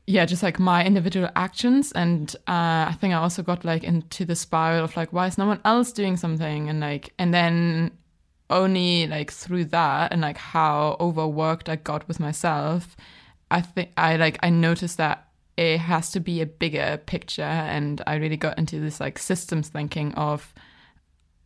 yeah 0.08 0.26
just 0.26 0.44
like 0.44 0.60
my 0.60 0.86
individual 0.86 1.30
actions. 1.36 1.92
And 1.94 2.34
uh, 2.48 2.92
i 2.92 2.96
think 3.00 3.14
i 3.14 3.18
also 3.18 3.44
got 3.44 3.66
like 3.66 3.84
into 3.84 4.26
the 4.26 4.36
spiral 4.36 4.84
of 4.86 4.96
like 4.96 5.12
why 5.14 5.28
is 5.28 5.38
no 5.38 5.48
one 5.48 5.62
else 5.66 5.92
doing 5.92 6.18
something? 6.18 6.70
And 6.70 6.80
like 6.80 7.14
and 7.18 7.34
then 7.34 7.92
only 8.50 9.08
like 9.08 9.32
through 9.32 9.66
that 9.66 10.12
and 10.12 10.22
like 10.22 10.38
how 10.38 10.98
overworked 11.00 11.70
i 11.70 11.78
got 11.78 12.06
with 12.10 12.20
myself 12.20 12.98
i 13.50 13.62
think 13.62 13.90
i 13.96 14.18
like 14.18 14.38
i 14.44 14.50
noticed 14.50 14.98
that 14.98 15.32
it 15.58 15.80
has 15.80 16.12
to 16.12 16.20
be 16.20 16.42
a 16.42 16.46
bigger 16.46 17.00
picture. 17.06 17.44
And 17.44 18.02
i 18.08 18.16
really 18.16 18.38
got 18.38 18.58
into 18.58 18.80
this 18.80 19.00
like 19.00 19.20
systems 19.20 19.70
thinking 19.70 20.14
of 20.16 20.54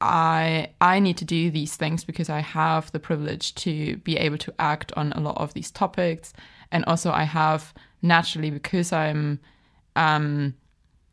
I 0.01 0.69
I 0.81 0.99
need 0.99 1.17
to 1.17 1.25
do 1.25 1.49
these 1.49 1.75
things 1.75 2.03
because 2.03 2.29
I 2.29 2.39
have 2.39 2.91
the 2.91 2.99
privilege 2.99 3.55
to 3.55 3.97
be 3.97 4.17
able 4.17 4.37
to 4.39 4.53
act 4.59 4.91
on 4.97 5.13
a 5.13 5.19
lot 5.19 5.37
of 5.37 5.53
these 5.53 5.71
topics, 5.71 6.33
and 6.71 6.83
also 6.85 7.11
I 7.11 7.23
have 7.23 7.73
naturally 8.01 8.51
because 8.51 8.91
I'm 8.91 9.39
um 9.95 10.53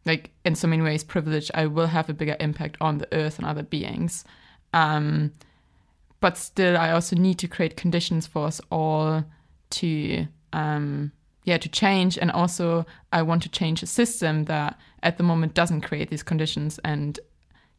like 0.05 0.31
in 0.45 0.55
so 0.57 0.67
many 0.67 0.83
ways 0.83 1.05
privileged, 1.05 1.51
I 1.55 1.67
will 1.67 1.87
have 1.87 2.09
a 2.11 2.15
bigger 2.15 2.37
impact 2.41 2.77
on 2.81 2.99
the 2.99 3.09
earth 3.15 3.39
and 3.39 3.47
other 3.47 3.63
beings. 3.63 4.25
Um, 4.75 5.33
but 6.21 6.37
still, 6.37 6.77
I 6.77 6.91
also 6.91 7.15
need 7.15 7.39
to 7.39 7.49
create 7.49 7.77
conditions 7.77 8.27
for 8.27 8.47
us 8.47 8.61
all 8.71 9.25
to 9.71 10.27
um 10.53 11.13
yeah 11.45 11.59
to 11.59 11.69
change, 11.69 12.19
and 12.19 12.31
also 12.31 12.85
I 13.13 13.23
want 13.23 13.43
to 13.45 13.49
change 13.49 13.83
a 13.83 13.87
system 13.87 14.45
that 14.47 14.79
at 15.03 15.19
the 15.19 15.25
moment 15.25 15.55
doesn't 15.55 15.83
create 15.83 16.11
these 16.11 16.23
conditions 16.23 16.81
and 16.85 17.19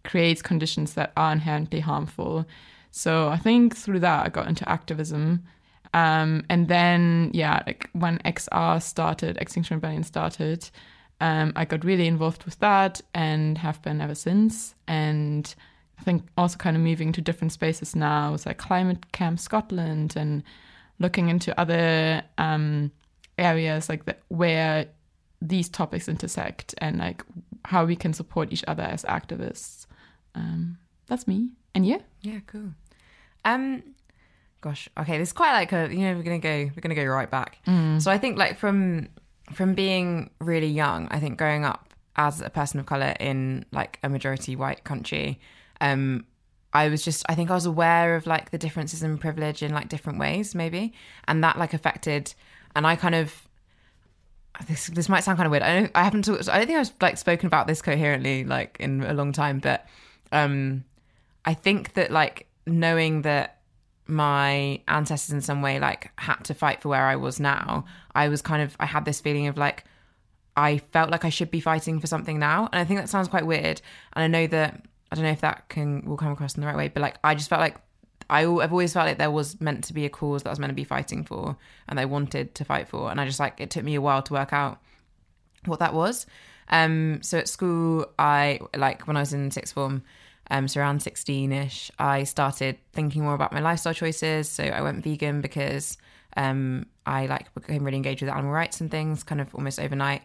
creates 0.03 0.41
conditions 0.41 0.93
that 0.93 1.13
are 1.17 1.31
inherently 1.31 1.79
harmful. 1.79 2.45
So 2.91 3.29
I 3.29 3.37
think 3.37 3.75
through 3.75 3.99
that 4.01 4.25
I 4.25 4.29
got 4.29 4.47
into 4.47 4.67
activism. 4.69 5.43
Um, 5.93 6.45
and 6.49 6.67
then 6.67 7.31
yeah, 7.33 7.63
like 7.65 7.89
when 7.93 8.19
XR 8.19 8.81
started, 8.81 9.37
Extinction 9.37 9.77
Rebellion 9.77 10.03
started, 10.03 10.69
um, 11.21 11.53
I 11.55 11.65
got 11.65 11.85
really 11.85 12.07
involved 12.07 12.43
with 12.43 12.59
that 12.59 13.01
and 13.13 13.57
have 13.57 13.81
been 13.81 14.01
ever 14.01 14.15
since. 14.15 14.75
And 14.87 15.53
I 15.99 16.03
think 16.03 16.23
also 16.37 16.57
kind 16.57 16.75
of 16.75 16.83
moving 16.83 17.11
to 17.13 17.21
different 17.21 17.53
spaces 17.53 17.95
now, 17.95 18.35
like 18.45 18.57
Climate 18.57 19.11
Camp 19.11 19.39
Scotland 19.39 20.15
and 20.17 20.43
looking 20.99 21.29
into 21.29 21.57
other 21.59 22.23
um, 22.37 22.91
areas 23.37 23.89
like 23.89 24.05
the, 24.05 24.15
where 24.29 24.87
these 25.41 25.69
topics 25.69 26.07
intersect 26.07 26.73
and 26.79 26.97
like 26.97 27.23
how 27.65 27.85
we 27.85 27.95
can 27.95 28.13
support 28.13 28.51
each 28.51 28.63
other 28.67 28.83
as 28.83 29.03
activists. 29.03 29.85
Um, 30.35 30.77
that's 31.07 31.27
me. 31.27 31.49
And 31.75 31.85
you? 31.85 31.99
Yeah, 32.21 32.39
cool. 32.47 32.69
Um, 33.45 33.83
gosh, 34.61 34.87
okay, 34.97 35.17
this 35.17 35.29
is 35.29 35.33
quite 35.33 35.53
like 35.53 35.71
a 35.73 35.89
you 35.91 35.99
know 35.99 36.15
we're 36.15 36.23
gonna 36.23 36.39
go 36.39 36.71
we're 36.75 36.81
gonna 36.81 36.95
go 36.95 37.05
right 37.05 37.29
back. 37.29 37.57
So 37.99 38.09
I 38.11 38.17
think 38.17 38.37
like 38.37 38.57
from 38.57 39.09
from 39.51 39.73
being 39.73 40.29
really 40.39 40.67
young, 40.67 41.07
I 41.11 41.19
think 41.19 41.37
growing 41.37 41.65
up 41.65 41.93
as 42.15 42.41
a 42.41 42.49
person 42.49 42.79
of 42.79 42.85
color 42.85 43.13
in 43.19 43.65
like 43.71 43.99
a 44.03 44.09
majority 44.09 44.55
white 44.55 44.83
country, 44.83 45.39
um, 45.81 46.25
I 46.71 46.87
was 46.89 47.03
just 47.03 47.25
I 47.27 47.35
think 47.35 47.51
I 47.51 47.55
was 47.55 47.65
aware 47.65 48.15
of 48.15 48.25
like 48.25 48.51
the 48.51 48.57
differences 48.57 49.03
in 49.03 49.17
privilege 49.17 49.61
in 49.61 49.73
like 49.73 49.89
different 49.89 50.19
ways 50.19 50.55
maybe, 50.55 50.93
and 51.27 51.43
that 51.43 51.57
like 51.59 51.73
affected, 51.73 52.33
and 52.75 52.87
I 52.87 52.95
kind 52.95 53.15
of 53.15 53.47
this 54.67 54.87
this 54.87 55.09
might 55.09 55.21
sound 55.23 55.37
kind 55.37 55.47
of 55.47 55.51
weird. 55.51 55.63
I 55.63 55.79
don't 55.79 55.91
I 55.95 56.03
haven't 56.03 56.23
talked, 56.23 56.47
I 56.47 56.57
don't 56.57 56.67
think 56.67 56.79
I've 56.79 56.93
like 57.01 57.17
spoken 57.17 57.47
about 57.47 57.67
this 57.67 57.81
coherently 57.81 58.45
like 58.45 58.77
in 58.79 59.03
a 59.03 59.13
long 59.13 59.33
time, 59.33 59.59
but 59.59 59.85
um 60.33 60.83
I 61.45 61.53
think 61.53 61.93
that 61.93 62.11
like 62.11 62.47
knowing 62.65 63.21
that 63.23 63.59
my 64.05 64.81
ancestors 64.87 65.31
in 65.31 65.41
some 65.41 65.61
way 65.61 65.79
like 65.79 66.11
had 66.17 66.43
to 66.43 66.53
fight 66.53 66.81
for 66.81 66.89
where 66.89 67.05
I 67.05 67.15
was 67.15 67.39
now, 67.39 67.85
I 68.13 68.27
was 68.27 68.41
kind 68.41 68.61
of 68.61 68.75
I 68.79 68.85
had 68.85 69.05
this 69.05 69.21
feeling 69.21 69.47
of 69.47 69.57
like 69.57 69.85
I 70.55 70.77
felt 70.77 71.09
like 71.09 71.25
I 71.25 71.29
should 71.29 71.51
be 71.51 71.59
fighting 71.59 71.99
for 71.99 72.07
something 72.07 72.37
now. 72.37 72.69
And 72.71 72.79
I 72.79 72.85
think 72.85 72.99
that 72.99 73.09
sounds 73.09 73.27
quite 73.27 73.45
weird. 73.45 73.81
And 74.13 74.23
I 74.23 74.27
know 74.27 74.47
that 74.47 74.85
I 75.11 75.15
don't 75.15 75.25
know 75.25 75.31
if 75.31 75.41
that 75.41 75.69
can 75.69 76.03
will 76.05 76.17
come 76.17 76.31
across 76.31 76.55
in 76.55 76.61
the 76.61 76.67
right 76.67 76.75
way, 76.75 76.89
but 76.89 77.01
like 77.01 77.17
I 77.23 77.35
just 77.35 77.49
felt 77.49 77.61
like 77.61 77.77
I, 78.29 78.41
I've 78.41 78.71
always 78.71 78.93
felt 78.93 79.07
like 79.07 79.17
there 79.17 79.31
was 79.31 79.59
meant 79.61 79.83
to 79.85 79.93
be 79.93 80.05
a 80.05 80.09
cause 80.09 80.43
that 80.43 80.49
I 80.49 80.51
was 80.51 80.59
meant 80.59 80.71
to 80.71 80.75
be 80.75 80.83
fighting 80.83 81.23
for 81.23 81.57
and 81.87 81.99
I 81.99 82.05
wanted 82.05 82.55
to 82.55 82.65
fight 82.65 82.87
for. 82.87 83.11
And 83.11 83.19
I 83.19 83.25
just 83.25 83.39
like, 83.39 83.59
it 83.59 83.69
took 83.69 83.83
me 83.83 83.95
a 83.95 84.01
while 84.01 84.21
to 84.23 84.33
work 84.33 84.53
out 84.53 84.79
what 85.65 85.79
that 85.79 85.93
was. 85.93 86.25
Um, 86.69 87.21
so 87.21 87.37
at 87.37 87.47
school, 87.47 88.07
I, 88.17 88.59
like 88.75 89.07
when 89.07 89.17
I 89.17 89.19
was 89.19 89.33
in 89.33 89.51
sixth 89.51 89.73
form, 89.73 90.03
um, 90.49 90.67
so 90.67 90.81
around 90.81 91.01
16 91.01 91.51
ish, 91.51 91.91
I 91.99 92.23
started 92.23 92.77
thinking 92.91 93.23
more 93.23 93.33
about 93.33 93.53
my 93.53 93.59
lifestyle 93.59 93.93
choices. 93.93 94.49
So 94.49 94.63
I 94.63 94.81
went 94.81 95.03
vegan 95.03 95.41
because 95.41 95.97
um, 96.35 96.85
I 97.05 97.27
like 97.27 97.53
became 97.53 97.83
really 97.83 97.97
engaged 97.97 98.21
with 98.21 98.29
animal 98.29 98.51
rights 98.51 98.81
and 98.81 98.91
things 98.91 99.23
kind 99.23 99.41
of 99.41 99.53
almost 99.55 99.79
overnight. 99.79 100.23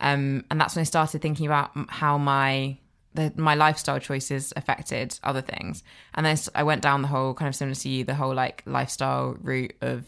Um, 0.00 0.44
and 0.50 0.60
that's 0.60 0.76
when 0.76 0.82
I 0.82 0.84
started 0.84 1.20
thinking 1.20 1.46
about 1.46 1.70
how 1.88 2.18
my 2.18 2.78
the, 3.14 3.32
my 3.36 3.54
lifestyle 3.54 3.98
choices 3.98 4.52
affected 4.54 5.18
other 5.24 5.40
things. 5.40 5.82
And 6.14 6.24
then 6.24 6.36
I 6.54 6.62
went 6.62 6.82
down 6.82 7.02
the 7.02 7.08
whole 7.08 7.34
kind 7.34 7.48
of 7.48 7.54
similar 7.54 7.74
to 7.74 7.88
you, 7.88 8.04
the 8.04 8.14
whole 8.14 8.34
like 8.34 8.62
lifestyle 8.64 9.36
route 9.40 9.74
of 9.80 10.06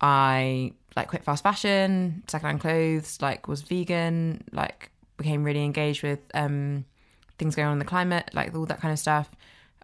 I 0.00 0.72
like 0.96 1.08
quit 1.08 1.24
fast 1.24 1.42
fashion, 1.42 2.24
secondhand 2.26 2.60
clothes, 2.60 3.18
like 3.20 3.48
was 3.48 3.62
vegan, 3.62 4.44
like 4.52 4.90
became 5.16 5.44
really 5.44 5.64
engaged 5.64 6.02
with 6.02 6.18
um, 6.34 6.84
things 7.38 7.54
going 7.54 7.68
on 7.68 7.72
in 7.74 7.78
the 7.78 7.84
climate, 7.84 8.30
like 8.32 8.54
all 8.54 8.66
that 8.66 8.80
kind 8.80 8.92
of 8.92 8.98
stuff. 8.98 9.30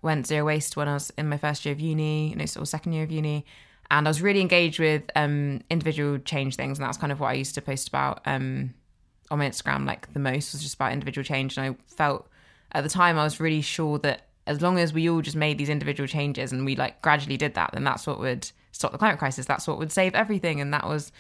Went 0.03 0.27
zero 0.27 0.45
waste 0.45 0.77
when 0.77 0.89
I 0.89 0.95
was 0.95 1.13
in 1.17 1.29
my 1.29 1.39
first 1.39 1.65
year 1.65 1.73
of 1.73 1.81
uni, 1.81 2.31
you 2.31 2.37
no, 2.37 2.45
or 2.59 2.67
second 2.67 2.93
year 2.93 3.05
of 3.05 3.13
uni, 3.13 3.47
and 3.91 4.09
I 4.09 4.11
was 4.11 4.21
really 4.21 4.41
engaged 4.41 4.81
with 4.81 5.05
um, 5.15 5.61
individual 5.71 6.19
change 6.19 6.57
things, 6.57 6.79
and 6.79 6.87
that's 6.87 6.99
kind 6.99 7.13
of 7.13 7.21
what 7.21 7.29
I 7.29 7.35
used 7.35 7.55
to 7.55 7.63
post 7.63 7.89
about 7.89 8.21
um, 8.27 8.75
on 9.31 9.39
my 9.39 9.49
Instagram. 9.49 9.87
Like 9.87 10.13
the 10.13 10.19
most 10.19 10.53
was 10.53 10.63
just 10.63 10.75
about 10.75 10.93
individual 10.93 11.25
change, 11.25 11.57
and 11.57 11.67
I 11.67 11.95
felt 11.95 12.27
at 12.73 12.83
the 12.83 12.91
time 12.91 13.19
I 13.19 13.25
was 13.25 13.39
really 13.39 13.61
sure 13.61 13.99
that 13.99 14.23
as 14.47 14.61
long 14.61 14.79
as 14.79 14.93
we 14.93 15.09
all 15.09 15.21
just 15.21 15.37
made 15.37 15.59
these 15.59 15.69
individual 15.69 16.09
changes 16.09 16.53
and 16.53 16.65
we 16.65 16.75
like 16.75 17.01
gradually 17.03 17.37
did 17.37 17.55
that, 17.55 17.71
then 17.73 17.85
that's 17.85 18.07
what 18.07 18.19
would 18.19 18.51
stop 18.73 18.91
the 18.93 18.99
climate 18.99 19.19
crisis. 19.19 19.47
That's 19.47 19.69
what 19.69 19.79
would 19.79 19.93
save 19.93 20.15
everything, 20.15 20.61
and 20.61 20.73
that 20.75 20.87
was 20.87 21.13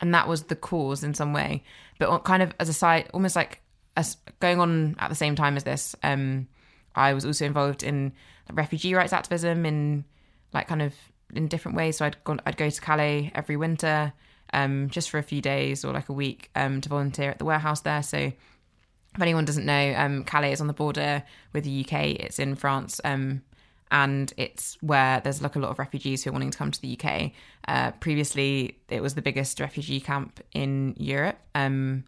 and 0.00 0.12
that 0.14 0.26
was 0.26 0.44
the 0.44 0.56
cause 0.56 1.04
in 1.04 1.14
some 1.14 1.32
way. 1.32 1.62
But 1.98 2.24
kind 2.24 2.42
of 2.42 2.52
as 2.58 2.68
a 2.68 2.72
side, 2.72 3.08
almost 3.14 3.36
like 3.36 3.60
as 3.96 4.16
going 4.40 4.60
on 4.60 4.96
at 4.98 5.08
the 5.08 5.14
same 5.14 5.36
time 5.36 5.56
as 5.56 5.64
this, 5.64 5.94
um, 6.02 6.48
I 6.94 7.12
was 7.14 7.24
also 7.24 7.44
involved 7.44 7.82
in 7.82 8.12
refugee 8.52 8.94
rights 8.94 9.12
activism 9.12 9.64
in 9.64 10.04
like 10.52 10.68
kind 10.68 10.82
of 10.82 10.94
in 11.34 11.48
different 11.48 11.76
ways. 11.76 11.98
So 11.98 12.06
I'd 12.06 12.22
gone, 12.24 12.40
I'd 12.46 12.56
go 12.56 12.70
to 12.70 12.80
Calais 12.80 13.32
every 13.34 13.56
winter, 13.56 14.12
um, 14.52 14.88
just 14.90 15.10
for 15.10 15.18
a 15.18 15.22
few 15.22 15.40
days 15.40 15.84
or 15.84 15.92
like 15.92 16.08
a 16.08 16.12
week, 16.12 16.50
um, 16.54 16.80
to 16.80 16.88
volunteer 16.88 17.30
at 17.30 17.38
the 17.38 17.44
warehouse 17.44 17.80
there. 17.80 18.02
So 18.02 18.18
if 18.18 19.20
anyone 19.20 19.44
doesn't 19.44 19.66
know, 19.66 19.94
um, 19.96 20.24
Calais 20.24 20.52
is 20.52 20.60
on 20.60 20.66
the 20.66 20.72
border 20.72 21.22
with 21.52 21.64
the 21.64 21.84
UK. 21.84 22.20
It's 22.20 22.38
in 22.38 22.56
France, 22.56 23.00
um, 23.04 23.42
and 23.90 24.32
it's 24.36 24.76
where 24.80 25.20
there's 25.20 25.40
like 25.40 25.54
a 25.54 25.60
lot 25.60 25.70
of 25.70 25.78
refugees 25.78 26.24
who 26.24 26.30
are 26.30 26.32
wanting 26.32 26.50
to 26.50 26.58
come 26.58 26.70
to 26.70 26.80
the 26.80 26.98
UK. 26.98 27.30
Uh, 27.68 27.92
previously, 27.92 28.78
it 28.88 29.00
was 29.00 29.14
the 29.14 29.22
biggest 29.22 29.60
refugee 29.60 30.00
camp 30.00 30.40
in 30.52 30.94
Europe. 30.98 31.38
Um, 31.54 32.04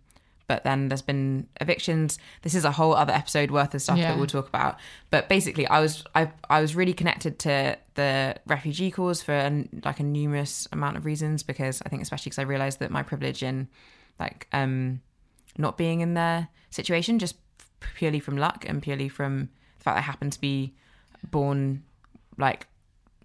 but 0.49 0.63
then 0.65 0.89
there's 0.89 1.03
been 1.03 1.49
evictions. 1.61 2.19
This 2.43 2.55
is 2.55 2.65
a 2.65 2.71
whole 2.71 2.95
other 2.95 3.13
episode 3.13 3.51
worth 3.51 3.75
of 3.75 3.83
stuff 3.83 3.99
Yeah. 3.99 4.09
that 4.13 4.17
we'll 4.19 4.27
talk 4.29 4.49
about. 4.49 4.79
But 5.11 5.29
basically, 5.29 5.67
I 5.67 5.81
was 5.81 6.05
I 6.15 6.31
I 6.49 6.61
was 6.61 6.75
really 6.77 6.93
connected 6.93 7.39
to 7.41 7.77
the 7.95 8.37
refugee 8.47 8.91
cause 8.91 9.23
for 9.23 9.33
an, 9.33 9.83
like 9.85 9.99
a 10.01 10.05
numerous 10.05 10.69
amount 10.73 10.97
of 10.97 11.05
reasons 11.05 11.43
because 11.43 11.83
I 11.85 11.89
think 11.89 12.03
especially 12.03 12.31
because 12.31 12.39
I 12.39 12.43
realized 12.43 12.79
that 12.81 12.91
my 12.91 13.03
privilege 13.03 13.43
in 13.43 13.69
like 14.21 14.47
um 14.53 15.01
not 15.59 15.77
being 15.77 16.01
in 16.01 16.15
their 16.15 16.49
situation 16.71 17.19
just 17.19 17.37
purely 17.81 18.21
from 18.21 18.37
luck 18.37 18.65
and 18.69 18.83
purely 18.83 19.09
from 19.09 19.49
the 19.79 19.85
fact 19.85 19.97
that 19.97 19.99
I 19.99 20.03
happened 20.03 20.33
to 20.35 20.41
be 20.41 20.75
born 21.31 21.83
like 22.39 22.67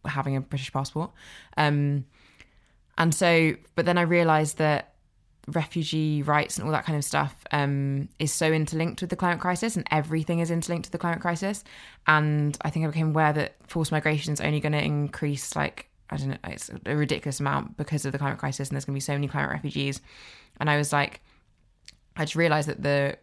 having 0.05 0.35
a 0.35 0.41
British 0.41 0.71
passport. 0.73 1.11
Um 1.57 2.05
and 2.97 3.13
so 3.13 3.53
but 3.75 3.85
then 3.85 3.97
I 3.97 4.01
realized 4.01 4.57
that 4.57 4.90
refugee 5.47 6.21
rights 6.21 6.57
and 6.57 6.65
all 6.65 6.71
that 6.71 6.85
kind 6.85 6.97
of 6.97 7.03
stuff 7.03 7.35
um, 7.51 8.07
is 8.19 8.31
so 8.31 8.51
interlinked 8.51 9.01
with 9.01 9.09
the 9.09 9.15
climate 9.15 9.39
crisis 9.39 9.75
and 9.75 9.87
everything 9.91 10.39
is 10.39 10.51
interlinked 10.51 10.85
to 10.85 10.91
the 10.91 10.97
climate 10.97 11.19
crisis 11.19 11.63
and 12.07 12.57
i 12.61 12.69
think 12.69 12.85
i 12.85 12.87
became 12.87 13.09
aware 13.09 13.33
that 13.33 13.55
forced 13.67 13.91
migration 13.91 14.33
is 14.33 14.41
only 14.41 14.59
going 14.59 14.71
to 14.71 14.83
increase 14.83 15.55
like 15.55 15.87
i 16.11 16.17
don't 16.17 16.29
know 16.29 16.37
it's 16.45 16.69
a 16.85 16.95
ridiculous 16.95 17.39
amount 17.39 17.75
because 17.75 18.05
of 18.05 18.11
the 18.11 18.19
climate 18.19 18.37
crisis 18.37 18.69
and 18.69 18.75
there's 18.75 18.85
going 18.85 18.93
to 18.93 18.97
be 18.97 19.01
so 19.01 19.13
many 19.13 19.27
climate 19.27 19.49
refugees 19.49 19.99
and 20.59 20.69
i 20.69 20.77
was 20.77 20.93
like 20.93 21.21
i 22.17 22.23
just 22.23 22.35
realized 22.35 22.67
that 22.67 22.83
the 22.83 23.17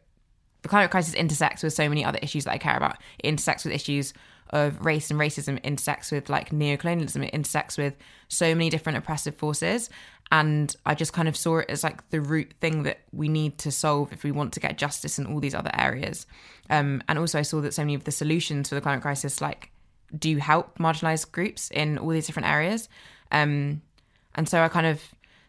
the 0.63 0.69
climate 0.69 0.91
crisis 0.91 1.15
intersects 1.15 1.63
with 1.63 1.73
so 1.73 1.89
many 1.89 2.05
other 2.05 2.19
issues 2.23 2.45
that 2.45 2.53
I 2.53 2.59
care 2.59 2.77
about. 2.77 2.97
It 3.21 3.29
intersects 3.29 3.65
with 3.65 3.73
issues 3.73 4.13
of 4.51 4.85
race 4.85 5.11
and 5.11 5.19
racism, 5.19 5.63
intersects 5.63 6.11
with 6.11 6.29
like 6.29 6.51
neocolonialism, 6.51 7.25
it 7.27 7.35
intersects 7.35 7.79
with 7.79 7.97
so 8.29 8.55
many 8.55 8.71
different 8.71 8.99
oppressive 8.99 9.37
forces. 9.37 9.91
And 10.31 10.75
I 10.85 10.95
just 10.95 11.13
kind 11.13 11.29
of 11.29 11.37
saw 11.37 11.59
it 11.59 11.71
as 11.71 11.83
like 11.83 12.11
the 12.11 12.21
root 12.21 12.53
thing 12.61 12.83
that 12.83 12.99
we 13.13 13.29
need 13.29 13.59
to 13.59 13.71
solve 13.71 14.13
if 14.13 14.25
we 14.25 14.31
want 14.31 14.53
to 14.55 14.61
get 14.61 14.77
justice 14.77 15.19
in 15.19 15.27
all 15.27 15.41
these 15.41 15.55
other 15.55 15.71
areas. 15.75 16.27
Um, 16.69 17.03
and 17.09 17.19
also, 17.19 17.39
I 17.39 17.43
saw 17.43 17.61
that 17.63 17.73
so 17.73 17.83
many 17.83 17.95
of 17.95 18.05
the 18.05 18.13
solutions 18.13 18.69
for 18.69 18.75
the 18.75 18.81
climate 18.81 19.03
crisis 19.03 19.41
like 19.41 19.71
do 20.17 20.37
help 20.37 20.79
marginalized 20.79 21.33
groups 21.33 21.71
in 21.71 21.99
all 21.99 22.11
these 22.11 22.27
different 22.27 22.49
areas. 22.49 22.89
Um, 23.33 23.83
and 24.35 24.49
so 24.49 24.63
I 24.63 24.69
kind 24.69 24.87
of 24.87 25.03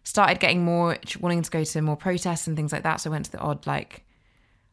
started 0.03 0.39
getting 0.39 0.63
more 0.63 0.97
wanting 1.19 1.41
to 1.41 1.51
go 1.51 1.63
to 1.63 1.81
more 1.81 1.97
protests 1.97 2.47
and 2.47 2.55
things 2.55 2.71
like 2.71 2.83
that. 2.83 2.97
So 3.01 3.09
I 3.09 3.11
went 3.11 3.25
to 3.25 3.31
the 3.31 3.39
odd 3.39 3.67
like 3.67 4.05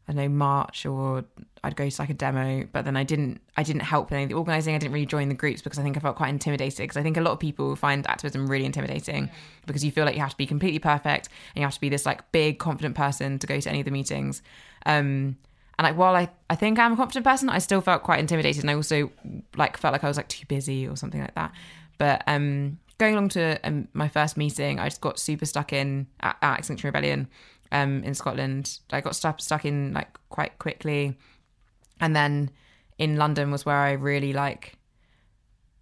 I 0.09 0.13
don't 0.13 0.23
know 0.23 0.29
march 0.29 0.87
or 0.87 1.25
I'd 1.65 1.75
go 1.75 1.89
to 1.89 2.03
like 2.03 2.11
a 2.11 2.15
demo, 2.15 2.69
but 2.73 2.85
then 2.85 2.97
I 2.97 3.03
didn't 3.03 3.41
I 3.57 3.65
didn't 3.65 3.83
help 3.83 4.07
with 4.07 4.13
any 4.13 4.23
of 4.25 4.29
the 4.29 4.37
organising. 4.37 4.75
I 4.75 4.79
didn't 4.79 4.93
really 4.93 5.07
join 5.07 5.29
the 5.29 5.35
groups 5.35 5.63
because 5.63 5.81
I 5.81 5.83
think 5.83 5.97
I 5.97 6.01
felt 6.01 6.17
quite 6.17 6.29
intimidated 6.29 6.79
because 6.79 6.97
I 6.97 7.03
think 7.03 7.17
a 7.17 7.21
lot 7.21 7.33
of 7.33 7.41
people 7.41 7.75
find 7.75 8.07
activism 8.07 8.47
really 8.47 8.65
intimidating 8.65 9.31
because 9.67 9.85
you 9.85 9.91
feel 9.91 10.05
like 10.05 10.15
you 10.15 10.21
have 10.21 10.31
to 10.31 10.37
be 10.37 10.47
completely 10.47 10.79
perfect 10.79 11.29
and 11.55 11.61
you 11.61 11.63
have 11.63 11.75
to 11.75 11.81
be 11.81 11.89
this 11.89 12.07
like 12.07 12.31
big 12.31 12.61
confident 12.61 12.95
person 12.95 13.39
to 13.41 13.47
go 13.49 13.59
to 13.59 13.69
any 13.69 13.81
of 13.81 13.85
the 13.85 13.91
meetings. 13.91 14.43
Um, 14.85 15.37
and 15.79 15.85
like 15.85 15.97
while 15.97 16.15
I, 16.15 16.31
I 16.49 16.55
think 16.55 16.79
I'm 16.79 16.93
a 16.93 16.97
confident 16.97 17.27
person, 17.27 17.49
I 17.49 17.59
still 17.59 17.81
felt 17.81 18.05
quite 18.05 18.21
intimidated 18.21 18.63
and 18.63 18.71
I 18.71 18.75
also 18.75 19.11
like 19.57 19.77
felt 19.77 19.93
like 19.93 20.05
I 20.05 20.09
was 20.09 20.17
like 20.17 20.29
too 20.29 20.47
busy 20.47 20.87
or 20.87 20.97
something 20.97 21.21
like 21.21 21.35
that. 21.35 21.53
But 21.99 22.23
um, 22.29 22.79
going 22.99 23.15
along 23.15 23.31
to 23.31 23.59
um, 23.65 23.89
my 23.93 24.09
first 24.09 24.37
meeting, 24.37 24.79
I 24.79 24.89
just 24.89 25.01
got 25.01 25.19
super 25.19 25.47
stuck 25.47 25.73
in 25.73 26.07
at, 26.21 26.37
at 26.41 26.59
Extinction 26.59 26.89
Rebellion 26.89 27.29
um, 27.73 28.02
in 28.04 28.14
Scotland. 28.14 28.78
I 28.92 29.00
got 29.00 29.16
stuck 29.16 29.40
stuck 29.40 29.64
in 29.64 29.92
like 29.92 30.08
quite 30.28 30.58
quickly, 30.58 31.16
and 32.00 32.14
then 32.14 32.50
in 32.99 33.16
London 33.16 33.50
was 33.50 33.66
where 33.66 33.76
I 33.76 33.92
really 33.92 34.32
like 34.32 34.76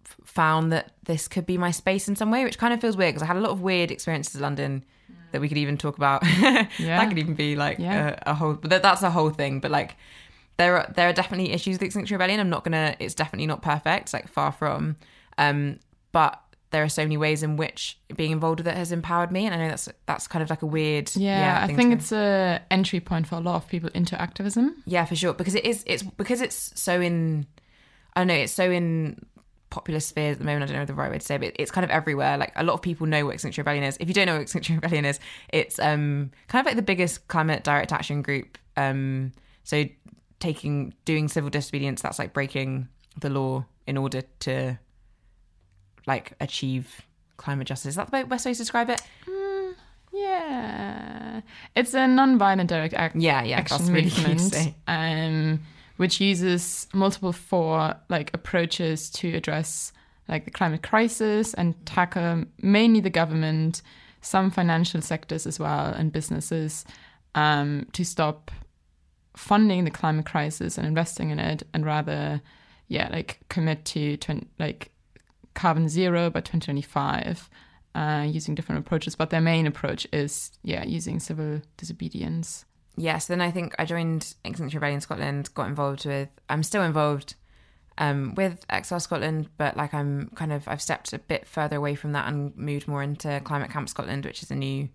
f- 0.05 0.17
found 0.25 0.71
that 0.71 0.91
this 1.05 1.27
could 1.27 1.45
be 1.45 1.57
my 1.57 1.71
space 1.71 2.07
in 2.07 2.15
some 2.15 2.31
way, 2.31 2.43
which 2.43 2.57
kind 2.57 2.73
of 2.73 2.81
feels 2.81 2.97
weird 2.97 3.13
because 3.13 3.23
I 3.23 3.27
had 3.27 3.37
a 3.37 3.41
lot 3.41 3.51
of 3.51 3.61
weird 3.61 3.91
experiences 3.91 4.35
in 4.35 4.41
London 4.41 4.83
that 5.31 5.41
we 5.41 5.47
could 5.47 5.57
even 5.57 5.77
talk 5.77 5.97
about. 5.97 6.23
Yeah. 6.79 6.97
that 6.97 7.09
could 7.09 7.17
even 7.19 7.35
be 7.35 7.55
like 7.55 7.79
Yeah. 7.79 8.15
a, 8.25 8.31
a 8.31 8.33
whole, 8.33 8.53
but 8.53 8.69
that, 8.69 8.83
that's 8.83 9.01
a 9.03 9.09
whole 9.09 9.29
thing. 9.29 9.59
But 9.59 9.71
like, 9.71 9.95
there 10.57 10.77
are 10.77 10.91
there 10.95 11.09
are 11.09 11.13
definitely 11.13 11.51
issues 11.51 11.75
with 11.75 11.83
Extinction 11.83 12.15
Rebellion. 12.15 12.39
I'm 12.39 12.49
not 12.49 12.63
gonna. 12.63 12.95
It's 12.99 13.13
definitely 13.15 13.47
not 13.47 13.61
perfect. 13.61 14.13
Like 14.13 14.27
far 14.29 14.51
from. 14.51 14.95
Um, 15.37 15.79
but 16.13 16.41
there 16.71 16.83
are 16.83 16.89
so 16.89 17.03
many 17.03 17.17
ways 17.17 17.43
in 17.43 17.57
which 17.57 17.97
being 18.15 18.31
involved 18.31 18.59
with 18.59 18.67
it 18.67 18.75
has 18.75 18.91
empowered 18.91 19.31
me, 19.31 19.45
and 19.45 19.55
I 19.55 19.57
know 19.57 19.69
that's 19.69 19.89
that's 20.05 20.27
kind 20.27 20.43
of 20.43 20.49
like 20.49 20.61
a 20.61 20.65
weird. 20.65 21.11
Yeah, 21.15 21.59
I 21.61 21.67
thing 21.67 21.75
think 21.77 21.93
it's 21.93 22.11
a 22.11 22.61
entry 22.71 22.99
point 22.99 23.27
for 23.27 23.35
a 23.35 23.39
lot 23.39 23.55
of 23.55 23.67
people 23.67 23.89
into 23.93 24.19
activism. 24.19 24.83
Yeah, 24.85 25.05
for 25.05 25.15
sure. 25.15 25.33
Because 25.33 25.55
it 25.55 25.65
is. 25.65 25.83
It's 25.85 26.03
because 26.03 26.41
it's 26.41 26.79
so 26.79 26.99
in. 26.99 27.45
I 28.15 28.21
don't 28.21 28.27
know. 28.27 28.33
It's 28.35 28.53
so 28.53 28.69
in 28.69 29.25
popular 29.69 29.99
spheres 29.99 30.33
at 30.33 30.39
the 30.39 30.45
moment. 30.45 30.63
I 30.63 30.67
don't 30.67 30.77
know 30.77 30.85
the 30.85 30.93
right 30.93 31.11
way 31.11 31.19
to 31.19 31.25
say, 31.25 31.35
it, 31.35 31.41
but 31.41 31.51
it's 31.59 31.71
kind 31.71 31.83
of 31.83 31.91
everywhere. 31.91 32.37
Like 32.37 32.53
a 32.55 32.63
lot 32.63 32.73
of 32.73 32.81
people 32.81 33.07
know 33.07 33.25
what 33.25 33.33
Extinction 33.33 33.61
Rebellion 33.61 33.83
is. 33.83 33.97
If 33.99 34.07
you 34.07 34.13
don't 34.13 34.25
know 34.25 34.33
what 34.33 34.41
Extinction 34.41 34.75
Rebellion 34.75 35.05
is, 35.05 35.19
it's 35.49 35.79
um 35.79 36.31
kind 36.47 36.61
of 36.61 36.65
like 36.65 36.75
the 36.75 36.81
biggest 36.81 37.27
climate 37.27 37.63
direct 37.63 37.91
action 37.91 38.21
group. 38.21 38.57
Um, 38.77 39.31
so 39.63 39.85
taking 40.39 40.93
doing 41.05 41.27
civil 41.27 41.49
disobedience. 41.49 42.01
That's 42.01 42.19
like 42.19 42.33
breaking 42.33 42.87
the 43.19 43.29
law 43.29 43.65
in 43.87 43.97
order 43.97 44.23
to 44.39 44.79
like 46.07 46.33
achieve 46.39 47.01
climate 47.37 47.67
justice. 47.67 47.89
Is 47.89 47.95
that 47.95 48.11
the 48.11 48.23
best 48.23 48.45
way 48.45 48.53
to 48.53 48.57
describe 48.57 48.89
it? 48.89 49.01
Yeah, 50.13 51.41
it's 51.75 51.93
a 51.93 52.07
non-violent 52.07 52.69
direct 52.69 52.93
act 52.93 53.15
Yeah, 53.17 53.43
yeah. 53.43 53.57
action 53.57 53.77
that's 53.79 53.89
really 53.89 54.09
cute 54.09 54.25
to 54.25 54.33
movement, 54.33 54.75
um, 54.87 55.59
which 55.97 56.21
uses 56.21 56.87
multiple 56.93 57.33
four 57.33 57.95
like 58.09 58.33
approaches 58.33 59.09
to 59.11 59.33
address 59.35 59.91
like 60.29 60.45
the 60.45 60.51
climate 60.51 60.83
crisis 60.83 61.53
and 61.53 61.75
tackle 61.85 62.45
mainly 62.61 63.01
the 63.01 63.09
government, 63.09 63.81
some 64.21 64.49
financial 64.51 65.01
sectors 65.01 65.45
as 65.45 65.59
well, 65.59 65.87
and 65.87 66.11
businesses 66.13 66.85
um, 67.35 67.85
to 67.91 68.05
stop 68.05 68.51
funding 69.35 69.83
the 69.83 69.91
climate 69.91 70.25
crisis 70.25 70.77
and 70.77 70.87
investing 70.87 71.29
in 71.29 71.39
it, 71.39 71.63
and 71.73 71.85
rather, 71.85 72.41
yeah, 72.87 73.09
like 73.11 73.41
commit 73.49 73.83
to 73.83 74.15
twen- 74.17 74.47
like 74.59 74.91
carbon 75.55 75.89
zero 75.89 76.29
by 76.29 76.41
2025 76.41 77.49
uh, 77.95 78.25
using 78.29 78.53
different 78.53 78.79
approaches. 78.79 79.15
But 79.15 79.31
their 79.31 79.41
main 79.41 79.65
approach 79.65 80.05
is, 80.13 80.51
yeah, 80.63 80.83
using 80.83 81.19
civil 81.19 81.61
disobedience. 81.77 82.65
yes, 82.97 83.25
then 83.27 83.41
I 83.41 83.51
think 83.51 83.73
I 83.79 83.85
joined 83.85 84.35
Extinction 84.43 84.77
Rebellion 84.77 85.01
Scotland, 85.01 85.49
got 85.53 85.67
involved 85.67 86.05
with, 86.05 86.29
I'm 86.49 86.63
still 86.63 86.83
involved 86.83 87.35
um, 87.97 88.35
with 88.35 88.65
XR 88.67 89.01
Scotland, 89.01 89.49
but 89.57 89.75
like 89.77 89.93
I'm 89.93 90.29
kind 90.35 90.51
of, 90.51 90.67
I've 90.67 90.81
stepped 90.81 91.13
a 91.13 91.19
bit 91.19 91.47
further 91.47 91.77
away 91.77 91.95
from 91.95 92.11
that 92.11 92.27
and 92.27 92.55
moved 92.55 92.87
more 92.87 93.01
into 93.01 93.41
Climate 93.43 93.71
Camp 93.71 93.89
Scotland, 93.89 94.25
which 94.25 94.43
is 94.43 94.51
a 94.51 94.55
new 94.55 94.89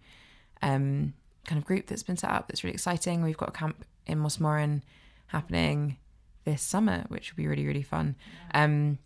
um, 0.62 1.14
kind 1.47 1.59
of 1.59 1.64
group 1.64 1.87
that's 1.87 2.02
been 2.02 2.17
set 2.17 2.31
up 2.31 2.49
that's 2.49 2.62
really 2.62 2.75
exciting. 2.75 3.23
We've 3.23 3.37
got 3.37 3.49
a 3.49 3.52
camp 3.52 3.85
in 4.07 4.19
Mossmoran 4.19 4.83
happening 5.29 5.97
this 6.45 6.62
summer, 6.62 7.05
which 7.09 7.33
will 7.33 7.37
be 7.37 7.49
really, 7.49 7.67
really 7.67 7.83
fun. 7.83 8.17
Um, 8.55 8.99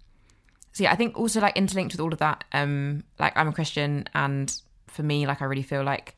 so 0.74 0.84
yeah, 0.84 0.92
I 0.92 0.96
think 0.96 1.18
also 1.18 1.40
like 1.40 1.56
interlinked 1.56 1.94
with 1.94 2.00
all 2.00 2.12
of 2.12 2.18
that, 2.18 2.44
um, 2.52 3.04
like 3.18 3.34
I'm 3.36 3.48
a 3.48 3.52
Christian 3.52 4.06
and 4.14 4.54
for 4.86 5.02
me, 5.02 5.26
like 5.26 5.40
I 5.40 5.46
really 5.46 5.62
feel 5.62 5.82
like 5.82 6.16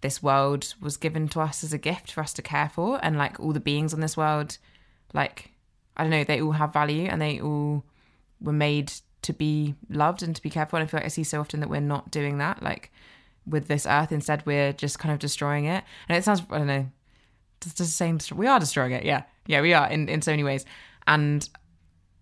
this 0.00 0.22
world 0.22 0.74
was 0.80 0.96
given 0.96 1.28
to 1.28 1.40
us 1.40 1.62
as 1.62 1.72
a 1.72 1.78
gift 1.78 2.12
for 2.12 2.20
us 2.20 2.32
to 2.32 2.42
care 2.42 2.68
for 2.68 2.98
and 3.02 3.16
like 3.16 3.38
all 3.40 3.52
the 3.52 3.60
beings 3.60 3.92
on 3.92 4.00
this 4.00 4.16
world 4.16 4.56
like 5.12 5.50
i 5.96 6.02
don't 6.02 6.10
know 6.10 6.22
they 6.22 6.40
all 6.40 6.52
have 6.52 6.72
value 6.72 7.08
and 7.10 7.20
they 7.20 7.40
all 7.40 7.84
were 8.40 8.52
made 8.52 8.92
to 9.22 9.32
be 9.32 9.74
loved 9.90 10.22
and 10.22 10.36
to 10.36 10.42
be 10.42 10.50
cared 10.50 10.70
for. 10.70 10.76
And 10.76 10.84
i 10.84 10.86
feel 10.86 10.98
like 10.98 11.06
i 11.06 11.08
see 11.08 11.24
so 11.24 11.40
often 11.40 11.60
that 11.60 11.68
we're 11.68 11.80
not 11.80 12.10
doing 12.10 12.38
that 12.38 12.62
like 12.62 12.92
with 13.46 13.66
this 13.66 13.86
earth. 13.86 14.12
Instead 14.12 14.44
we're 14.46 14.72
just 14.72 14.98
kind 14.98 15.12
of 15.12 15.18
destroying 15.18 15.64
it. 15.64 15.82
And 16.08 16.16
it 16.16 16.24
sounds 16.24 16.42
i 16.50 16.58
don't 16.58 16.66
know 16.66 16.88
does 17.60 17.72
the 17.74 17.84
same 17.84 18.18
we 18.34 18.46
are 18.46 18.60
destroying 18.60 18.92
it. 18.92 19.04
Yeah. 19.04 19.24
Yeah 19.46 19.60
we 19.60 19.74
are 19.74 19.88
in 19.88 20.08
in 20.08 20.22
so 20.22 20.32
many 20.32 20.44
ways. 20.44 20.64
And 21.06 21.48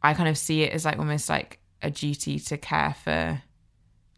i 0.02 0.14
kind 0.14 0.28
of 0.28 0.38
see 0.38 0.62
it 0.62 0.72
as 0.72 0.84
like 0.84 0.98
almost 0.98 1.28
like 1.28 1.60
a 1.82 1.90
duty 1.90 2.38
to 2.38 2.56
care 2.56 2.94
for 3.02 3.42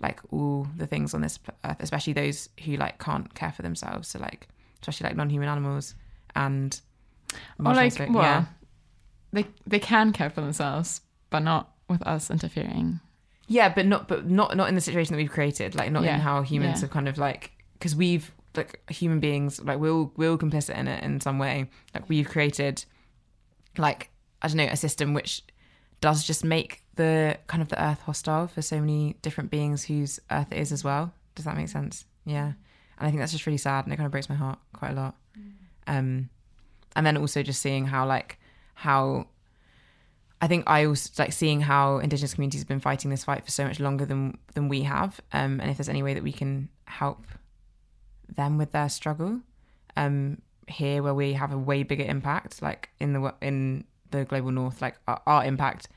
like 0.00 0.21
all 0.31 0.67
the 0.77 0.87
things 0.87 1.15
on 1.15 1.21
this 1.21 1.38
earth, 1.65 1.77
especially 1.81 2.12
those 2.12 2.49
who 2.65 2.77
like 2.77 2.99
can't 2.99 3.35
care 3.35 3.53
for 3.53 3.62
themselves. 3.62 4.09
So 4.09 4.19
like 4.19 4.49
especially 4.81 5.09
like 5.09 5.17
non-human 5.17 5.49
animals 5.49 5.95
and 6.37 6.81
or 7.59 7.75
like 7.75 7.99
well, 7.99 8.23
yeah. 8.23 8.45
they 9.33 9.47
they 9.67 9.79
can 9.79 10.12
care 10.12 10.31
for 10.31 10.41
themselves, 10.41 11.00
but 11.31 11.41
not 11.41 11.73
with 11.88 12.03
us 12.07 12.31
interfering. 12.31 13.00
Yeah, 13.49 13.73
but 13.73 13.87
not 13.87 14.09
but 14.09 14.29
not 14.29 14.57
not 14.57 14.69
in 14.69 14.75
the 14.75 14.81
situation 14.81 15.15
that 15.15 15.19
we've 15.19 15.31
created. 15.31 15.75
Like 15.75 15.91
not 15.91 16.05
Yeah, 16.05 16.15
in 16.15 16.21
how 16.21 16.43
humans 16.43 16.77
yeah. 16.77 16.83
have 16.83 16.91
kind 16.91 17.09
of 17.09 17.19
like 17.19 17.53
because 17.75 17.97
we've 17.97 18.33
like 18.57 18.81
human 18.91 19.21
beings 19.21 19.62
like 19.62 19.79
we're 19.79 19.93
all 19.93 20.12
we're 20.17 20.31
all 20.31 20.38
complicit 20.38 20.77
in 20.77 20.88
it 20.88 21.03
in 21.03 21.21
some 21.21 21.38
way. 21.38 21.69
Like 21.95 22.09
we've 22.09 22.29
created 22.29 22.85
like 23.77 24.11
I 24.43 24.49
don't 24.49 24.57
know 24.57 24.65
a 24.65 24.77
system 24.77 25.15
which 25.15 25.43
does 26.00 26.25
just 26.25 26.45
make 26.45 26.83
the 26.99 27.38
kind 27.47 27.62
of 27.62 27.69
the 27.69 27.83
earth 27.83 28.02
hostile 28.02 28.49
for 28.49 28.61
so 28.61 28.81
many 28.81 29.17
different 29.23 29.50
beings 29.50 29.85
whose 29.85 30.19
earth 30.31 30.49
it 30.50 30.59
is 30.59 30.73
as 30.73 30.83
well. 30.83 31.12
Does 31.37 31.45
that 31.45 31.57
make 31.57 31.69
sense? 31.69 32.05
Yeah, 32.25 32.47
and 32.99 33.07
I 33.07 33.09
think 33.09 33.21
that's 33.21 33.33
just 33.33 33.47
really 33.47 33.57
sad 33.57 33.85
and 33.85 33.93
it 33.93 33.97
kind 33.97 34.07
of 34.07 34.12
breaks 34.12 34.28
my 34.28 34.35
heart 34.35 34.59
quite 34.73 34.90
a 34.90 34.95
lot. 34.95 35.14
Um, 35.87 36.28
and 36.95 37.07
then 37.07 37.17
also 37.17 37.43
just 37.43 37.62
seeing 37.62 37.87
how 37.87 38.05
like 38.07 38.38
how 38.75 39.28
I 40.43 40.49
think 40.49 40.64
I 40.67 40.85
also 40.85 41.11
like 41.23 41.33
seeing 41.33 41.61
how 41.61 41.99
Indigenous 41.99 42.35
communities 42.35 42.61
have 42.62 42.69
been 42.69 42.81
fighting 42.81 43.11
this 43.11 43.25
fight 43.25 43.45
for 43.45 43.50
so 43.52 43.64
much 43.64 43.78
longer 43.81 44.05
than 44.05 44.37
than 44.55 44.69
we 44.69 44.83
have, 44.83 45.21
um, 45.33 45.61
and 45.61 45.71
if 45.71 45.76
there's 45.76 45.88
any 45.88 46.02
way 46.02 46.14
that 46.14 46.23
we 46.23 46.33
can 46.33 46.69
help 46.85 47.25
them 48.37 48.59
with 48.59 48.73
their 48.73 48.88
struggle, 48.88 49.40
um, 49.97 50.43
here 50.67 51.02
where 51.02 51.14
we 51.14 51.33
have 51.33 51.52
a 51.52 51.59
way 51.59 51.83
bigger 51.83 52.05
impact, 52.05 52.61
like 52.61 52.90
in 53.00 53.12
the 53.12 53.35
in 53.40 53.85
the 54.11 54.25
global 54.25 54.50
north, 54.50 54.83
like 54.83 54.97
our, 55.07 55.23
our 55.26 55.45
impact. 55.45 55.88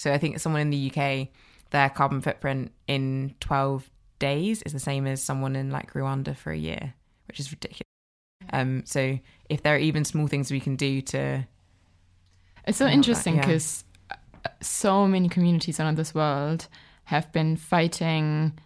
So 0.00 0.10
I 0.10 0.16
think 0.16 0.40
someone 0.40 0.62
in 0.62 0.70
the 0.70 0.90
UK, 0.90 1.28
their 1.72 1.90
carbon 1.90 2.22
footprint 2.22 2.72
in 2.88 3.34
12 3.40 3.90
days 4.18 4.62
is 4.62 4.72
the 4.72 4.80
same 4.80 5.06
as 5.06 5.22
someone 5.22 5.54
in 5.54 5.70
like 5.70 5.92
Rwanda 5.92 6.34
for 6.34 6.50
a 6.52 6.56
year, 6.56 6.94
which 7.28 7.38
is 7.38 7.52
ridiculous. 7.52 7.82
Um, 8.50 8.82
so 8.86 9.18
if 9.50 9.62
there 9.62 9.74
are 9.74 9.78
even 9.78 10.06
small 10.06 10.26
things 10.26 10.50
we 10.50 10.58
can 10.58 10.74
do 10.74 11.02
to 11.02 11.46
It's 12.66 12.78
so 12.78 12.86
I 12.86 12.88
love 12.88 12.92
that, 12.92 12.94
interesting 12.94 13.34
yeah. 13.34 13.40
because 13.42 13.84
so 14.62 15.06
many 15.06 15.28
communities 15.28 15.78
around 15.78 15.98
this 15.98 16.14
world 16.14 16.68
have 17.04 17.30
been 17.30 17.58
fighting 17.58 18.58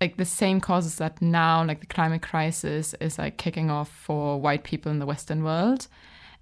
like 0.00 0.16
the 0.16 0.24
same 0.24 0.62
causes 0.62 0.94
that 0.94 1.20
now 1.20 1.62
like 1.62 1.80
the 1.80 1.86
climate 1.86 2.22
crisis 2.22 2.94
is 3.02 3.18
like 3.18 3.36
kicking 3.36 3.70
off 3.70 3.90
for 3.90 4.40
white 4.40 4.64
people 4.64 4.90
in 4.90 4.98
the 4.98 5.04
western 5.04 5.44
world 5.44 5.88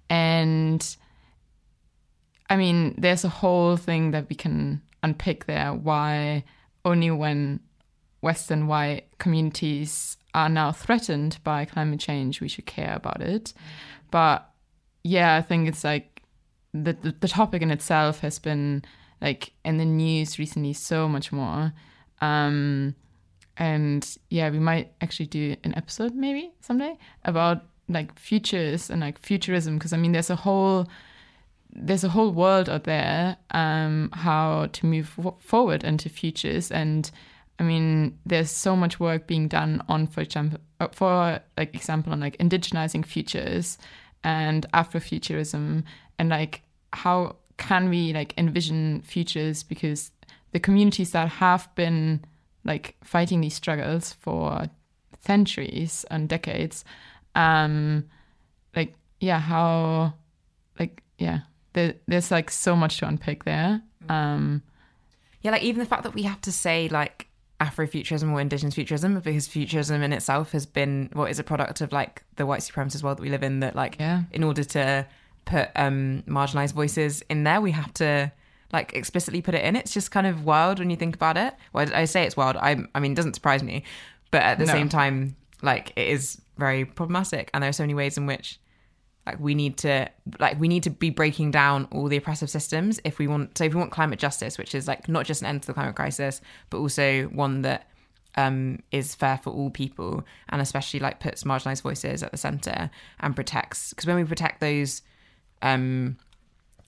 and 0.09 0.95
i 2.49 2.55
mean 2.55 2.95
there's 2.97 3.23
a 3.23 3.29
whole 3.29 3.77
thing 3.77 4.11
that 4.11 4.27
we 4.29 4.35
can 4.35 4.81
unpick 5.03 5.45
there 5.45 5.73
why 5.73 6.43
only 6.83 7.11
when 7.11 7.59
western 8.21 8.67
white 8.67 9.05
communities 9.19 10.17
are 10.35 10.49
now 10.49 10.71
threatened 10.71 11.39
by 11.43 11.63
climate 11.65 11.99
change 11.99 12.41
we 12.41 12.47
should 12.47 12.65
care 12.65 12.93
about 12.95 13.21
it. 13.21 13.53
But 14.11 14.47
yeah 15.03 15.35
i 15.35 15.41
think 15.41 15.67
it's 15.67 15.83
like 15.83 16.21
the, 16.73 16.93
the 16.93 17.15
the 17.21 17.27
topic 17.27 17.61
in 17.61 17.71
itself 17.71 18.19
has 18.19 18.37
been 18.37 18.83
like 19.21 19.53
in 19.63 19.77
the 19.77 19.85
news 19.85 20.37
recently 20.37 20.73
so 20.73 21.07
much 21.07 21.31
more. 21.31 21.71
Um 22.21 22.95
and 23.57 24.17
yeah 24.29 24.49
we 24.49 24.59
might 24.59 24.91
actually 24.99 25.27
do 25.27 25.55
an 25.63 25.73
episode 25.75 26.13
maybe 26.13 26.51
someday 26.59 26.97
about 27.23 27.63
like 27.87 28.19
futures 28.19 28.89
and 28.89 28.99
like 28.99 29.17
futurism 29.17 29.77
because 29.77 29.93
i 29.93 29.97
mean 29.97 30.11
there's 30.11 30.29
a 30.29 30.35
whole 30.35 30.89
there's 31.75 32.03
a 32.03 32.09
whole 32.09 32.31
world 32.31 32.69
out 32.69 32.85
there 32.85 33.37
um 33.51 34.09
how 34.13 34.67
to 34.73 34.85
move 34.85 35.09
fo- 35.09 35.37
forward 35.39 35.83
into 35.83 36.09
futures. 36.09 36.71
And 36.71 37.09
i 37.57 37.63
mean 37.63 38.17
there's 38.25 38.51
so 38.51 38.75
much 38.75 38.99
work 38.99 39.27
being 39.27 39.47
done 39.47 39.81
on 39.87 40.07
for 40.07 40.19
example 40.19 40.59
uh, 40.81 40.89
for 40.91 41.39
like 41.57 41.73
example 41.73 42.11
on 42.11 42.19
like 42.19 42.37
indigenizing 42.37 43.05
futures 43.05 43.77
and 44.25 44.65
afrofuturism 44.73 45.83
and 46.19 46.29
like 46.29 46.63
how 46.91 47.35
can 47.57 47.89
we 47.89 48.13
like 48.13 48.33
envision 48.37 49.01
futures? 49.01 49.63
Because 49.63 50.11
the 50.51 50.59
communities 50.59 51.11
that 51.11 51.29
have 51.29 51.73
been 51.75 52.23
like 52.63 52.95
fighting 53.03 53.41
these 53.41 53.53
struggles 53.53 54.13
for 54.13 54.65
centuries 55.21 56.05
and 56.11 56.29
decades 56.29 56.85
um 57.33 58.05
like 58.75 58.93
yeah 59.19 59.39
how 59.39 60.13
like 60.79 61.01
yeah 61.17 61.39
there, 61.75 61.93
there's 62.07 62.31
like 62.31 62.49
so 62.49 62.75
much 62.75 62.97
to 62.99 63.07
unpick 63.07 63.43
there 63.45 63.81
um 64.09 64.61
Yeah, 65.41 65.51
like 65.51 65.61
even 65.63 65.79
the 65.79 65.85
fact 65.85 66.03
that 66.03 66.13
we 66.15 66.23
have 66.23 66.41
to 66.41 66.51
say 66.51 66.87
like 66.89 67.27
Afrofuturism 67.61 68.31
or 68.33 68.41
Indigenous 68.41 68.73
futurism, 68.75 69.19
because 69.19 69.47
futurism 69.47 70.01
in 70.01 70.11
itself 70.11 70.51
has 70.51 70.65
been 70.65 71.09
what 71.13 71.31
is 71.31 71.39
a 71.39 71.43
product 71.43 71.79
of 71.81 71.91
like 71.93 72.23
the 72.35 72.45
white 72.45 72.59
supremacist 72.61 73.01
world 73.03 73.17
that 73.17 73.21
we 73.21 73.29
live 73.29 73.43
in. 73.43 73.61
That 73.61 73.75
like, 73.75 73.95
Yeah. 73.99 74.23
in 74.31 74.43
order 74.43 74.63
to 74.75 75.05
put 75.45 75.69
um 75.75 76.23
marginalized 76.27 76.73
voices 76.73 77.23
in 77.29 77.43
there, 77.45 77.61
we 77.61 77.71
have 77.71 77.93
to 77.93 78.31
like 78.73 78.93
explicitly 78.93 79.41
put 79.41 79.55
it 79.55 79.63
in. 79.63 79.75
It's 79.77 79.93
just 79.93 80.11
kind 80.11 80.27
of 80.27 80.43
wild 80.43 80.79
when 80.79 80.89
you 80.89 80.97
think 80.97 81.15
about 81.15 81.37
it. 81.37 81.53
Well, 81.71 81.87
I 81.93 82.05
say 82.05 82.23
it's 82.25 82.35
wild. 82.35 82.57
I, 82.57 82.71
I 82.93 82.99
mean, 82.99 83.13
it 83.13 83.15
doesn't 83.15 83.35
surprise 83.35 83.63
me, 83.63 83.83
but 84.31 84.41
at 84.41 84.59
the 84.59 84.65
No. 84.65 84.73
same 84.73 84.89
time, 84.89 85.35
like 85.61 85.93
it 85.95 86.07
is 86.09 86.41
very 86.57 86.83
problematic, 86.83 87.49
and 87.53 87.61
there 87.63 87.69
are 87.69 87.73
so 87.79 87.83
many 87.83 87.93
ways 87.93 88.17
in 88.17 88.25
which 88.25 88.59
like 89.25 89.39
we 89.39 89.55
need 89.55 89.77
to 89.77 90.07
like 90.39 90.59
we 90.59 90.67
need 90.67 90.83
to 90.83 90.89
be 90.89 91.09
breaking 91.09 91.51
down 91.51 91.87
all 91.91 92.07
the 92.07 92.17
oppressive 92.17 92.49
systems 92.49 92.99
if 93.03 93.19
we 93.19 93.27
want 93.27 93.57
so 93.57 93.63
if 93.63 93.73
we 93.73 93.79
want 93.79 93.91
climate 93.91 94.19
justice 94.19 94.57
which 94.57 94.75
is 94.75 94.87
like 94.87 95.07
not 95.09 95.25
just 95.25 95.41
an 95.41 95.47
end 95.47 95.61
to 95.61 95.67
the 95.67 95.73
climate 95.73 95.95
crisis 95.95 96.41
but 96.69 96.77
also 96.77 97.23
one 97.27 97.61
that 97.61 97.89
um 98.35 98.79
is 98.91 99.15
fair 99.15 99.37
for 99.37 99.51
all 99.51 99.69
people 99.69 100.23
and 100.49 100.61
especially 100.61 100.99
like 100.99 101.19
puts 101.19 101.43
marginalized 101.43 101.81
voices 101.81 102.21
at 102.21 102.31
the 102.31 102.37
center 102.37 102.89
and 103.19 103.35
protects 103.35 103.91
because 103.91 104.05
when 104.05 104.15
we 104.15 104.23
protect 104.23 104.59
those 104.59 105.01
um 105.61 106.17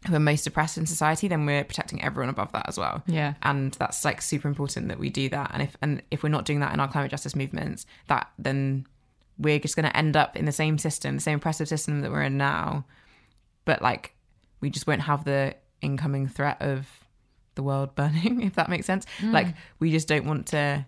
who 0.05 0.15
are 0.15 0.19
most 0.19 0.45
oppressed 0.45 0.77
in 0.77 0.85
society 0.85 1.27
then 1.27 1.45
we're 1.45 1.63
protecting 1.63 2.01
everyone 2.03 2.29
above 2.29 2.51
that 2.51 2.67
as 2.67 2.77
well. 2.77 3.03
Yeah. 3.07 3.33
And 3.41 3.73
that's 3.73 4.05
like 4.05 4.21
super 4.21 4.47
important 4.47 4.89
that 4.89 4.99
we 4.99 5.09
do 5.09 5.27
that. 5.29 5.49
And 5.53 5.63
if 5.63 5.75
and 5.81 6.01
if 6.11 6.23
we're 6.23 6.29
not 6.29 6.45
doing 6.45 6.59
that 6.59 6.73
in 6.73 6.79
our 6.79 6.87
climate 6.87 7.11
justice 7.11 7.35
movements 7.35 7.85
that 8.07 8.29
then 8.37 8.85
we're 9.39 9.59
just 9.59 9.75
going 9.75 9.85
to 9.85 9.95
end 9.95 10.15
up 10.15 10.35
in 10.35 10.45
the 10.45 10.51
same 10.51 10.77
system 10.77 11.15
the 11.15 11.21
same 11.21 11.37
oppressive 11.37 11.67
system 11.67 12.01
that 12.01 12.11
we're 12.11 12.23
in 12.23 12.37
now 12.37 12.85
but 13.65 13.81
like 13.81 14.13
we 14.61 14.69
just 14.69 14.87
won't 14.87 15.01
have 15.01 15.23
the 15.23 15.55
incoming 15.81 16.27
threat 16.27 16.61
of 16.61 16.87
the 17.55 17.63
world 17.63 17.95
burning 17.95 18.41
if 18.41 18.55
that 18.55 18.69
makes 18.69 18.85
sense 18.85 19.05
mm. 19.19 19.31
like 19.31 19.47
we 19.79 19.91
just 19.91 20.07
don't 20.07 20.25
want 20.25 20.47
to 20.47 20.85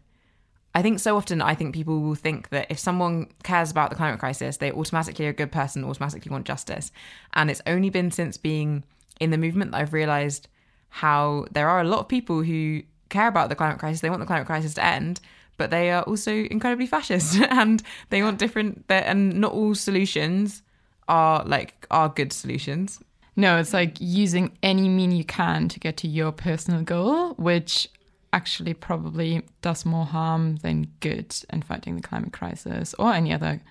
I 0.75 0.81
think 0.81 0.99
so 0.99 1.17
often 1.17 1.41
I 1.41 1.55
think 1.55 1.73
people 1.73 1.99
will 1.99 2.15
think 2.15 2.49
that 2.49 2.67
if 2.69 2.77
someone 2.77 3.27
cares 3.43 3.71
about 3.71 3.89
the 3.89 3.95
climate 3.95 4.19
crisis, 4.19 4.57
they 4.57 4.71
automatically 4.71 5.25
are 5.25 5.29
a 5.29 5.33
good 5.33 5.51
person, 5.51 5.83
automatically 5.83 6.31
want 6.31 6.45
justice. 6.45 6.91
And 7.33 7.49
it's 7.49 7.61
only 7.65 7.89
been 7.89 8.11
since 8.11 8.37
being 8.37 8.83
in 9.19 9.31
the 9.31 9.37
movement 9.37 9.71
that 9.71 9.77
I've 9.77 9.93
realized 9.93 10.47
how 10.89 11.45
there 11.51 11.69
are 11.69 11.81
a 11.81 11.83
lot 11.83 11.99
of 11.99 12.07
people 12.07 12.43
who 12.43 12.83
care 13.09 13.27
about 13.27 13.49
the 13.49 13.55
climate 13.55 13.79
crisis. 13.79 14.01
They 14.01 14.09
want 14.09 14.19
the 14.19 14.27
climate 14.27 14.47
crisis 14.47 14.75
to 14.75 14.85
end, 14.85 15.19
but 15.59 15.69
they 15.69 15.91
are 15.91 16.01
also 16.03 16.31
incredibly 16.31 16.87
fascist 16.87 17.39
and 17.51 17.83
they 18.09 18.23
want 18.23 18.39
different 18.39 18.85
and 18.89 19.39
not 19.39 19.51
all 19.51 19.75
solutions 19.75 20.63
are 21.07 21.43
like 21.45 21.85
are 21.91 22.09
good 22.09 22.33
solutions. 22.33 23.03
No, 23.35 23.57
it's 23.57 23.73
like 23.73 23.97
using 23.99 24.57
any 24.63 24.89
mean 24.89 25.11
you 25.11 25.23
can 25.23 25.67
to 25.69 25.79
get 25.79 25.97
to 25.97 26.07
your 26.07 26.31
personal 26.31 26.81
goal, 26.81 27.33
which 27.35 27.87
actually 28.33 28.73
probably 28.73 29.43
does 29.61 29.85
more 29.85 30.05
harm 30.05 30.57
than 30.57 30.87
good 30.99 31.35
in 31.51 31.61
fighting 31.61 31.95
the 31.95 32.01
climate 32.01 32.33
crisis 32.33 32.95
or 32.97 33.13
any 33.13 33.33
other 33.33 33.61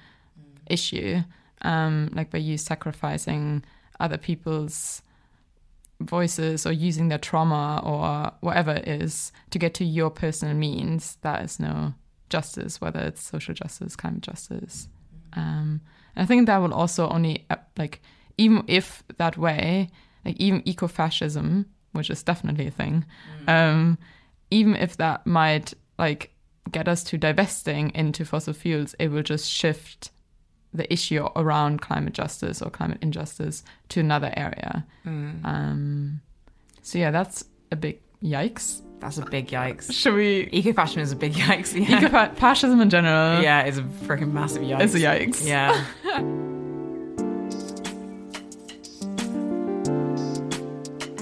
issue. 0.67 1.19
Um, 1.63 2.11
like 2.13 2.31
by 2.31 2.39
you 2.39 2.57
sacrificing 2.57 3.65
other 3.99 4.17
people's 4.19 5.03
voices 6.01 6.67
or 6.67 6.73
using 6.73 7.09
their 7.09 7.19
trauma 7.19 7.83
or 7.85 8.33
whatever 8.41 8.73
it 8.73 8.87
is 8.87 9.33
to 9.51 9.59
get 9.59 9.75
to 9.75 9.85
your 9.85 10.11
personal 10.11 10.55
means, 10.55 11.19
that 11.23 11.43
is 11.43 11.59
no 11.59 11.95
justice, 12.31 12.81
whether 12.81 13.01
it's 13.01 13.23
social 13.23 13.55
justice, 13.55 13.97
climate 13.97 14.23
justice. 14.23 14.89
Um, 15.35 15.81
and 16.15 16.23
I 16.23 16.27
think 16.27 16.47
that 16.47 16.59
will 16.59 16.75
also 16.75 17.09
only 17.09 17.47
uh, 17.51 17.57
like 17.77 18.01
even 18.37 18.65
if 18.67 19.03
that 19.17 19.37
way, 19.37 19.91
like 20.25 20.37
even 20.37 20.67
eco 20.67 20.87
fascism, 20.87 21.67
which 21.93 22.11
is 22.11 22.23
definitely 22.23 22.69
a 22.69 22.71
thing, 22.71 23.05
um, 23.47 23.99
even 24.51 24.77
if 24.77 24.97
that 24.99 25.27
might 25.27 25.75
like 25.99 26.33
get 26.71 26.87
us 26.89 27.03
to 27.05 27.19
divesting 27.19 27.91
into 27.95 28.25
fossil 28.25 28.53
fuels, 28.53 28.95
it 28.99 29.09
will 29.09 29.23
just 29.23 29.51
shift 29.51 30.11
the 30.73 30.91
issue 30.93 31.27
around 31.37 31.81
climate 31.81 32.13
justice 32.13 32.61
or 32.61 32.71
climate 32.71 32.99
injustice 33.01 33.63
to 33.91 34.01
another 34.01 34.33
area. 34.37 34.87
Mm. 35.07 35.45
Um, 35.45 36.21
so 36.83 36.99
yeah, 36.99 37.11
that's 37.11 37.45
a 37.73 37.77
big 37.77 38.01
yikes. 38.23 38.83
That's 39.01 39.19
a 39.19 39.25
big 39.25 39.49
yikes. 39.49 39.93
Should 39.93 40.15
we 40.15 40.49
Eco-fashion 40.51 41.01
is 41.01 41.13
a 41.13 41.17
big 41.17 41.35
yikes. 41.35 41.73
Yeah, 41.75 42.05
eco-fascism 42.05 42.81
in 42.81 42.91
general? 42.91 43.43
yeah 43.43 43.63
it's 43.63 43.79
a 43.79 43.83
freaking 43.83 44.33
massive 44.33 44.63
yikes. 44.63 44.81
It's 44.81 44.95
a 44.95 44.99
yikes. 44.99 45.47
Yeah. 45.47 46.45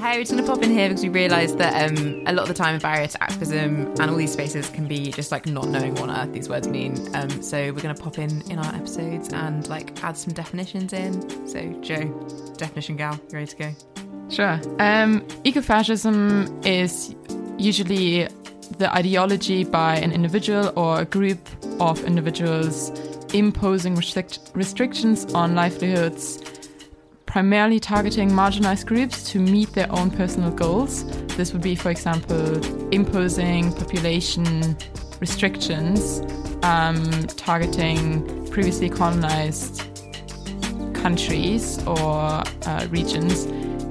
Hey, 0.07 0.19
we're 0.19 0.23
just 0.23 0.31
gonna 0.31 0.47
pop 0.47 0.63
in 0.63 0.71
here 0.71 0.89
because 0.89 1.03
we 1.03 1.09
realised 1.09 1.59
that 1.59 1.91
um, 1.91 2.23
a 2.29 2.33
lot 2.33 2.43
of 2.43 2.49
the 2.49 2.55
time, 2.55 2.79
barrier 2.79 3.09
to 3.09 3.21
activism 3.21 3.89
and 3.89 4.03
all 4.03 4.15
these 4.15 4.33
spaces 4.33 4.71
can 4.71 4.87
be 4.87 5.11
just 5.11 5.33
like 5.33 5.47
not 5.47 5.67
knowing 5.67 5.97
what 5.97 6.09
on 6.09 6.11
earth 6.11 6.33
these 6.33 6.49
words 6.49 6.69
mean. 6.69 6.95
Um, 7.17 7.43
so 7.43 7.73
we're 7.73 7.81
gonna 7.81 7.93
pop 7.93 8.21
in 8.21 8.41
in 8.49 8.61
our 8.61 8.73
episodes 8.73 9.33
and 9.33 9.67
like 9.67 10.01
add 10.05 10.17
some 10.17 10.33
definitions 10.33 10.93
in. 10.93 11.49
So 11.49 11.61
Jo, 11.81 12.05
definition 12.57 12.95
gal, 12.95 13.15
you 13.15 13.31
ready 13.33 13.47
to 13.49 13.57
go? 13.57 13.73
Sure. 14.29 14.61
Um, 14.79 15.23
ecofascism 15.45 16.65
is 16.65 17.17
usually 17.59 18.29
the 18.79 18.95
ideology 18.95 19.65
by 19.65 19.97
an 19.97 20.13
individual 20.13 20.73
or 20.77 21.01
a 21.01 21.05
group 21.05 21.41
of 21.81 22.05
individuals 22.05 22.93
imposing 23.35 23.97
restrict- 23.97 24.53
restrictions 24.55 25.35
on 25.35 25.57
livelihoods, 25.57 26.39
primarily 27.27 27.79
targeting 27.79 28.31
marginalized 28.31 28.87
groups 28.87 29.31
to 29.31 29.39
meet 29.39 29.73
their 29.73 29.91
own 29.93 30.11
personal 30.11 30.51
goals. 30.51 31.05
This 31.37 31.53
would 31.53 31.63
be, 31.63 31.75
for 31.75 31.91
example, 31.91 32.65
imposing 32.95 33.73
population 33.73 34.77
restrictions, 35.21 36.21
um, 36.63 37.27
targeting 37.37 38.47
previously 38.51 38.89
colonized 38.89 39.83
countries 40.95 41.85
or 41.87 42.43
uh, 42.67 42.87
regions 42.91 43.47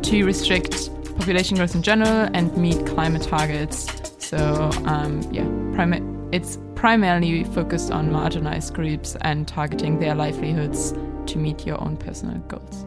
to 0.07 0.25
restrict 0.25 0.89
population 1.17 1.57
growth 1.57 1.75
in 1.75 1.81
general 1.81 2.29
and 2.33 2.55
meet 2.57 2.85
climate 2.87 3.21
targets. 3.23 3.87
So, 4.17 4.69
um, 4.85 5.21
yeah, 5.31 5.45
it's 6.31 6.57
primarily 6.75 7.43
focused 7.43 7.91
on 7.91 8.09
marginalized 8.09 8.73
groups 8.73 9.15
and 9.21 9.47
targeting 9.47 9.99
their 9.99 10.15
livelihoods 10.15 10.93
to 11.27 11.37
meet 11.37 11.65
your 11.65 11.81
own 11.81 11.95
personal 11.97 12.37
goals. 12.39 12.85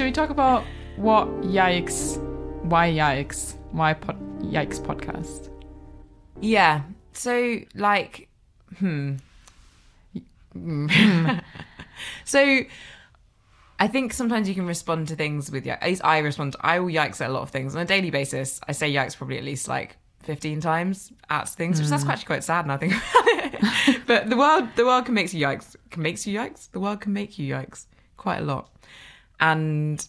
Should 0.00 0.06
we 0.06 0.12
talk 0.12 0.30
about 0.30 0.64
what 0.96 1.28
yikes, 1.42 2.16
why 2.64 2.90
yikes, 2.90 3.56
why 3.70 3.92
pod- 3.92 4.18
yikes 4.40 4.80
podcast? 4.80 5.50
Yeah. 6.40 6.84
So 7.12 7.58
like, 7.74 8.30
hmm. 8.78 9.16
so 12.24 12.60
I 13.78 13.88
think 13.88 14.14
sometimes 14.14 14.48
you 14.48 14.54
can 14.54 14.66
respond 14.66 15.08
to 15.08 15.16
things 15.16 15.50
with 15.50 15.66
yikes. 15.66 15.82
At 15.82 15.88
least 15.88 16.02
I 16.02 16.20
respond. 16.20 16.56
I 16.62 16.80
will 16.80 16.90
yikes 16.90 17.20
at 17.20 17.28
a 17.28 17.32
lot 17.34 17.42
of 17.42 17.50
things 17.50 17.76
on 17.76 17.82
a 17.82 17.84
daily 17.84 18.08
basis. 18.08 18.58
I 18.66 18.72
say 18.72 18.90
yikes 18.90 19.14
probably 19.14 19.36
at 19.36 19.44
least 19.44 19.68
like 19.68 19.98
fifteen 20.20 20.62
times 20.62 21.12
at 21.28 21.46
things, 21.46 21.78
which 21.78 21.90
that's 21.90 22.06
actually 22.06 22.24
quite 22.24 22.42
sad 22.42 22.66
now. 22.66 22.72
I 22.72 22.76
think, 22.78 22.94
about 22.94 23.04
it. 23.26 24.00
but 24.06 24.30
the 24.30 24.36
world, 24.38 24.66
the 24.76 24.86
world 24.86 25.04
can 25.04 25.12
make 25.12 25.30
you 25.34 25.44
yikes. 25.46 25.76
Can 25.90 26.02
makes 26.02 26.26
you 26.26 26.38
yikes. 26.38 26.70
The 26.70 26.80
world 26.80 27.02
can 27.02 27.12
make 27.12 27.38
you 27.38 27.54
yikes 27.54 27.84
quite 28.16 28.38
a 28.38 28.44
lot, 28.44 28.70
and 29.40 30.06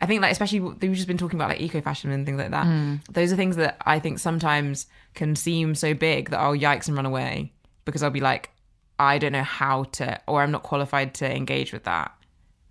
I 0.00 0.06
think 0.06 0.20
like 0.22 0.32
especially 0.32 0.60
we've 0.60 0.92
just 0.92 1.08
been 1.08 1.18
talking 1.18 1.38
about 1.38 1.48
like 1.48 1.60
eco-fascism 1.60 2.10
and 2.10 2.26
things 2.26 2.38
like 2.38 2.50
that. 2.50 2.66
Hmm. 2.66 2.96
Those 3.10 3.32
are 3.32 3.36
things 3.36 3.56
that 3.56 3.76
I 3.86 3.98
think 3.98 4.18
sometimes 4.18 4.86
can 5.14 5.36
seem 5.36 5.74
so 5.74 5.94
big 5.94 6.30
that 6.30 6.40
I'll 6.40 6.56
yikes 6.56 6.88
and 6.88 6.96
run 6.96 7.06
away 7.06 7.52
because 7.84 8.02
I'll 8.02 8.10
be 8.10 8.20
like, 8.20 8.50
I 8.98 9.18
don't 9.18 9.32
know 9.32 9.42
how 9.42 9.84
to, 9.84 10.20
or 10.26 10.42
I'm 10.42 10.50
not 10.50 10.62
qualified 10.62 11.14
to 11.14 11.34
engage 11.34 11.72
with 11.72 11.84
that. 11.84 12.12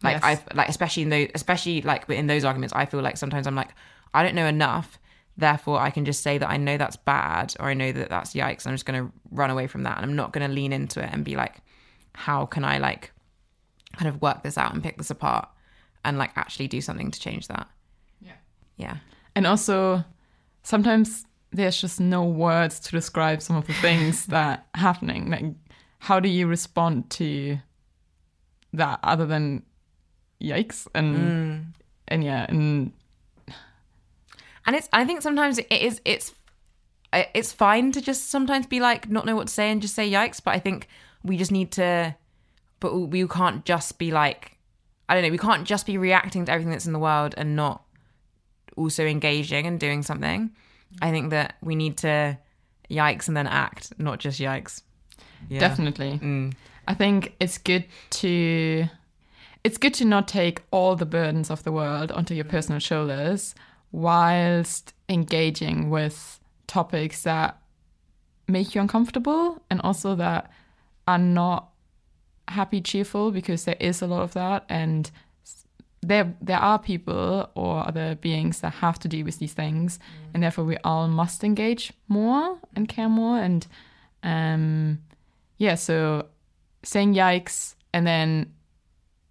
Like 0.04 0.22
Yes. 0.22 0.42
I 0.52 0.54
like 0.54 0.70
especially 0.70 1.04
in 1.04 1.10
those, 1.10 1.30
especially 1.34 1.82
like 1.82 2.10
in 2.10 2.28
those 2.28 2.44
arguments, 2.44 2.74
I 2.74 2.86
feel 2.86 3.02
like 3.02 3.18
sometimes 3.18 3.48
I'm 3.48 3.56
like, 3.56 3.70
I 4.14 4.24
don't 4.24 4.36
know 4.36 4.46
enough. 4.46 5.00
Therefore, 5.36 5.80
I 5.80 5.90
can 5.90 6.06
just 6.06 6.22
say 6.22 6.38
that 6.38 6.48
I 6.48 6.58
know 6.58 6.78
that's 6.78 6.98
bad, 6.98 7.56
or 7.60 7.68
I 7.68 7.74
know 7.74 7.92
that 7.92 8.10
that's 8.10 8.36
yikes. 8.36 8.68
I'm 8.68 8.76
just 8.76 8.86
going 8.86 9.08
to 9.08 9.12
run 9.32 9.50
away 9.50 9.66
from 9.66 9.82
that, 9.84 9.98
and 9.98 10.06
I'm 10.06 10.16
not 10.16 10.32
going 10.32 10.48
to 10.48 10.54
lean 10.54 10.72
into 10.72 11.04
it 11.04 11.10
and 11.12 11.26
be 11.26 11.36
like, 11.36 11.56
how 12.14 12.46
can 12.46 12.64
I 12.64 12.78
like 12.78 13.12
kind 13.98 14.08
of 14.08 14.22
work 14.22 14.44
this 14.44 14.58
out 14.58 14.74
and 14.74 14.84
pick 14.84 14.98
this 14.98 15.10
apart 15.10 15.50
and 16.06 16.18
like 16.18 16.32
actually 16.36 16.68
do 16.68 16.82
something 16.82 17.12
to 17.12 17.20
change 17.20 17.48
that? 17.48 17.68
Yeah. 18.22 18.34
Yeah. 18.78 18.98
And 19.36 19.48
also, 19.48 20.04
sometimes 20.64 21.26
there's 21.52 21.80
just 21.80 22.00
no 22.00 22.24
words 22.24 22.80
to 22.82 22.92
describe 22.92 23.42
some 23.42 23.56
of 23.56 23.68
the 23.68 23.74
things 23.74 24.26
that 24.28 24.68
are 24.76 24.80
happening. 24.80 25.30
Like, 25.30 25.46
how 26.00 26.20
do 26.20 26.30
you 26.30 26.48
respond 26.48 27.10
to 27.12 27.58
that 28.74 29.00
other 29.04 29.26
than 29.26 29.64
yikes 30.42 30.88
and 30.94 31.16
mm. 31.16 31.64
and 32.08 32.24
yeah 32.24 32.46
and 32.50 32.92
and 34.66 34.76
it's 34.76 34.90
i 34.92 35.06
think 35.06 35.22
sometimes 35.22 35.58
it 35.58 35.72
is 35.72 36.02
it's 36.04 36.34
it's 37.14 37.54
fine 37.54 37.92
to 37.92 38.02
just 38.02 38.30
sometimes 38.30 38.68
be 38.68 38.80
like 38.80 39.10
not 39.10 39.26
know 39.26 39.36
what 39.36 39.48
to 39.48 39.54
say 39.54 39.72
and 39.72 39.82
just 39.82 39.96
say 39.96 40.10
yikes 40.10 40.44
but 40.44 40.54
i 40.54 40.60
think 40.60 40.88
we 41.24 41.38
just 41.38 41.52
need 41.52 41.72
to 41.72 42.14
but 42.80 42.94
we 42.94 43.26
can't 43.28 43.64
just 43.64 43.98
be 43.98 44.12
like 44.12 44.58
i 45.10 45.14
don't 45.14 45.24
know 45.24 45.30
we 45.30 45.38
can't 45.38 45.66
just 45.66 45.86
be 45.86 45.98
reacting 45.98 46.46
to 46.46 46.52
everything 46.52 46.72
that's 46.72 46.86
in 46.86 46.94
the 46.94 47.00
world 47.00 47.34
and 47.38 47.56
not 47.56 47.84
also 48.76 49.06
engaging 49.06 49.68
and 49.68 49.80
doing 49.80 50.02
something 50.02 50.50
i 51.02 51.12
think 51.12 51.30
that 51.30 51.56
we 51.62 51.76
need 51.76 51.98
to 51.98 52.38
yikes 52.90 53.28
and 53.28 53.38
then 53.38 53.48
act 53.48 53.94
not 54.00 54.20
just 54.20 54.40
yikes 54.40 54.82
yeah. 55.50 55.60
definitely 55.60 56.20
Mm. 56.22 56.54
I 56.86 56.94
think 56.94 57.36
it's 57.40 57.58
good 57.58 57.86
to 58.12 58.86
it's 59.64 59.78
good 59.78 59.94
to 59.96 60.06
not 60.06 60.28
take 60.28 60.62
all 60.72 60.96
the 60.96 61.06
burdens 61.06 61.50
of 61.50 61.64
the 61.64 61.72
world 61.72 62.12
onto 62.12 62.34
your 62.34 62.44
personal 62.46 62.80
shoulders 62.80 63.56
whilst 63.92 64.94
engaging 65.08 65.90
with 65.90 66.40
topics 66.68 67.24
that 67.24 67.58
make 68.48 68.76
you 68.76 68.82
uncomfortable 68.82 69.62
and 69.70 69.80
also 69.82 70.16
that 70.16 70.52
are 71.08 71.18
not 71.18 71.70
happy 72.48 72.82
cheerful 72.82 73.32
because 73.32 73.66
there 73.66 73.78
is 73.80 74.02
a 74.02 74.08
lot 74.08 74.24
of 74.24 74.34
that. 74.34 74.66
And 74.70 75.10
there 76.02 76.36
there 76.42 76.60
are 76.60 76.80
people 76.80 77.50
or 77.56 77.88
other 77.88 78.16
beings 78.16 78.60
that 78.60 78.74
have 78.74 79.00
to 79.00 79.08
deal 79.08 79.26
with 79.26 79.40
these 79.40 79.54
things. 79.54 80.00
And 80.34 80.44
therefore 80.44 80.66
we 80.66 80.78
all 80.84 81.08
must 81.08 81.44
engage 81.44 81.94
more 82.08 82.58
and 82.76 82.88
care 82.88 83.10
more. 83.10 83.38
And 83.38 83.66
um 84.24 85.00
yeah 85.58 85.76
so 85.76 86.28
saying 86.84 87.14
yikes 87.14 87.76
and 87.94 88.06
then 88.06 88.54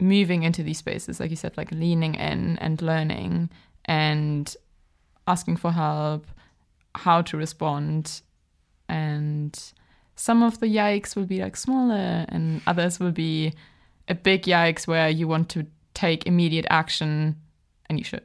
moving 0.01 0.43
into 0.43 0.63
these 0.63 0.79
spaces 0.79 1.21
like 1.21 1.31
you 1.31 1.37
said 1.37 1.57
like 1.57 1.71
leaning 1.71 2.15
in 2.15 2.59
and 2.59 2.83
learning 2.83 3.49
and 3.85 4.57
asking 5.27 5.57
for 5.57 5.71
help 5.71 6.27
how 6.95 7.23
to 7.23 7.37
respond 7.37 8.21
and 8.89 9.73
some 10.17 10.43
of 10.43 10.61
the 10.61 10.67
yikes 10.67 11.17
will 11.17 11.25
be 11.25 11.41
like 11.41 11.57
smaller 11.57 12.25
and 12.29 12.61
others 12.67 13.01
will 13.01 13.13
be 13.13 13.53
a 14.09 14.15
big 14.15 14.43
yikes 14.43 14.87
where 14.87 15.09
you 15.09 15.27
want 15.27 15.49
to 15.51 15.67
take 15.95 16.27
immediate 16.27 16.67
action 16.71 17.37
and 17.89 17.99
you 17.99 18.05
should. 18.05 18.23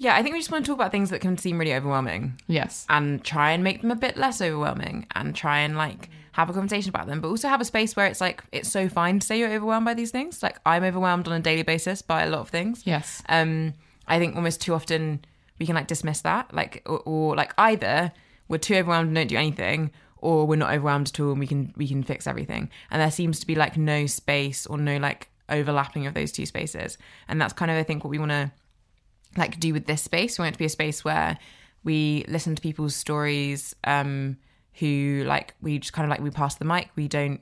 Yeah 0.00 0.14
i 0.14 0.22
think 0.22 0.32
we 0.32 0.38
just 0.38 0.52
want 0.52 0.64
to 0.64 0.70
talk 0.70 0.78
about 0.78 0.92
things 0.92 1.10
that 1.10 1.20
can 1.20 1.36
seem 1.38 1.58
really 1.58 1.74
overwhelming. 1.74 2.40
Yes. 2.46 2.86
And 2.88 3.24
try 3.24 3.50
and 3.52 3.64
make 3.64 3.80
them 3.82 3.90
a 3.90 3.96
bit 3.96 4.16
less 4.16 4.40
overwhelming 4.40 5.06
and 5.14 5.34
try 5.34 5.58
and 5.60 5.76
like 5.76 6.10
have 6.32 6.48
a 6.48 6.52
conversation 6.52 6.90
about 6.90 7.08
them 7.08 7.20
but 7.20 7.28
also 7.28 7.48
have 7.48 7.60
a 7.60 7.64
space 7.64 7.96
where 7.96 8.06
it's 8.06 8.20
like 8.20 8.44
it's 8.52 8.70
so 8.70 8.88
fine 8.88 9.18
to 9.18 9.26
say 9.26 9.38
you're 9.38 9.52
overwhelmed 9.52 9.86
by 9.86 9.94
these 9.94 10.10
things. 10.10 10.42
Like 10.42 10.58
i'm 10.64 10.84
overwhelmed 10.84 11.26
on 11.28 11.34
a 11.34 11.40
daily 11.40 11.62
basis 11.64 12.02
by 12.02 12.22
a 12.22 12.30
lot 12.30 12.40
of 12.40 12.48
things. 12.48 12.82
Yes. 12.84 13.22
Um 13.28 13.74
i 14.06 14.18
think 14.18 14.36
almost 14.36 14.60
too 14.60 14.74
often 14.74 15.24
we 15.58 15.66
can 15.66 15.74
like 15.74 15.88
dismiss 15.88 16.20
that 16.22 16.54
like 16.54 16.82
or, 16.86 17.00
or 17.00 17.36
like 17.36 17.52
either 17.58 18.12
we're 18.48 18.58
too 18.58 18.76
overwhelmed 18.76 19.08
and 19.08 19.16
don't 19.16 19.26
do 19.26 19.36
anything 19.36 19.90
or 20.20 20.46
we're 20.46 20.56
not 20.56 20.72
overwhelmed 20.72 21.08
at 21.08 21.20
all 21.20 21.30
and 21.30 21.40
we 21.40 21.46
can 21.46 21.72
we 21.76 21.86
can 21.88 22.02
fix 22.02 22.26
everything 22.26 22.70
and 22.90 23.00
there 23.00 23.10
seems 23.10 23.40
to 23.40 23.46
be 23.46 23.54
like 23.54 23.76
no 23.76 24.06
space 24.06 24.66
or 24.66 24.78
no 24.78 24.96
like 24.98 25.28
overlapping 25.48 26.06
of 26.06 26.14
those 26.14 26.30
two 26.30 26.44
spaces 26.44 26.98
and 27.28 27.40
that's 27.40 27.52
kind 27.52 27.70
of 27.70 27.76
i 27.76 27.82
think 27.82 28.04
what 28.04 28.10
we 28.10 28.18
want 28.18 28.30
to 28.30 28.50
like 29.36 29.60
do 29.60 29.72
with 29.72 29.86
this 29.86 30.02
space. 30.02 30.38
We 30.38 30.42
want 30.42 30.54
it 30.54 30.54
to 30.54 30.58
be 30.58 30.64
a 30.64 30.70
space 30.70 31.04
where 31.04 31.38
we 31.84 32.24
listen 32.28 32.54
to 32.54 32.62
people's 32.62 32.94
stories, 32.94 33.74
um, 33.84 34.36
who 34.74 35.24
like 35.26 35.54
we 35.60 35.78
just 35.78 35.92
kind 35.92 36.04
of 36.04 36.10
like 36.10 36.20
we 36.20 36.30
pass 36.30 36.56
the 36.56 36.64
mic. 36.64 36.88
We 36.96 37.08
don't 37.08 37.40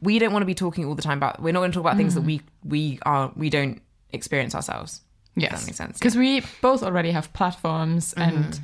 we 0.00 0.18
don't 0.18 0.32
want 0.32 0.42
to 0.42 0.46
be 0.46 0.54
talking 0.54 0.84
all 0.84 0.94
the 0.94 1.02
time 1.02 1.18
about 1.18 1.40
we're 1.40 1.52
not 1.52 1.60
going 1.60 1.70
to 1.70 1.74
talk 1.76 1.82
about 1.82 1.96
things 1.96 2.14
that 2.14 2.22
we 2.22 2.40
we 2.64 2.98
are 3.02 3.32
we 3.36 3.50
don't 3.50 3.80
experience 4.10 4.54
ourselves. 4.54 5.02
Yes 5.36 5.52
that 5.52 5.66
makes 5.66 5.76
sense. 5.76 5.98
because 5.98 6.16
we 6.16 6.42
both 6.62 6.82
already 6.82 7.10
have 7.10 7.30
platforms 7.34 8.14
and 8.14 8.58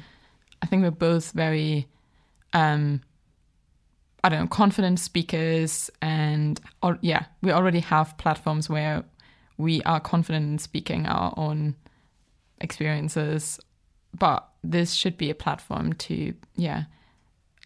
i 0.63 0.67
think 0.67 0.83
we're 0.83 0.91
both 0.91 1.33
very 1.33 1.87
um 2.55 3.03
i 4.25 4.29
don't 4.29 4.41
know 4.41 4.47
confident 4.47 4.99
speakers 4.99 5.91
and 6.01 6.61
or, 6.83 6.99
yeah 7.01 7.25
we 7.43 7.51
already 7.53 7.81
have 7.81 8.17
platforms 8.19 8.69
where 8.69 9.05
we 9.59 9.83
are 9.83 10.01
confident 10.01 10.47
in 10.47 10.59
speaking 10.59 11.07
our 11.07 11.33
own 11.37 11.77
experiences. 12.61 13.61
But 14.19 14.47
this 14.63 14.93
should 14.93 15.17
be 15.17 15.31
a 15.31 15.35
platform 15.35 15.95
to, 15.95 16.35
yeah, 16.57 16.85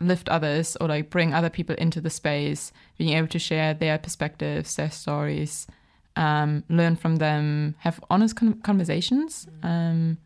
lift 0.00 0.28
others 0.28 0.76
or 0.76 0.88
like 0.88 1.10
bring 1.10 1.34
other 1.34 1.50
people 1.50 1.74
into 1.76 2.00
the 2.00 2.10
space, 2.10 2.72
being 2.98 3.16
able 3.16 3.28
to 3.28 3.38
share 3.38 3.74
their 3.74 3.98
perspectives, 3.98 4.76
their 4.76 4.90
stories, 4.90 5.66
um, 6.14 6.64
learn 6.68 6.96
from 6.96 7.16
them, 7.16 7.74
have 7.78 8.02
honest 8.10 8.36
con- 8.36 8.60
conversations, 8.60 9.46
um, 9.62 10.18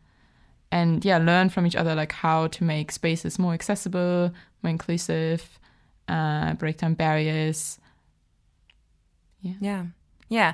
and 0.71 1.03
yeah, 1.03 1.17
learn 1.17 1.49
from 1.49 1.65
each 1.65 1.75
other 1.75 1.95
like 1.95 2.11
how 2.11 2.47
to 2.47 2.63
make 2.63 2.91
spaces 2.91 3.39
more 3.39 3.53
accessible, 3.53 4.31
more 4.63 4.69
inclusive, 4.69 5.59
uh, 6.07 6.53
break 6.55 6.77
down 6.77 6.93
barriers. 6.95 7.79
Yeah. 9.41 9.53
Yeah. 9.59 9.85
Yeah. 10.29 10.53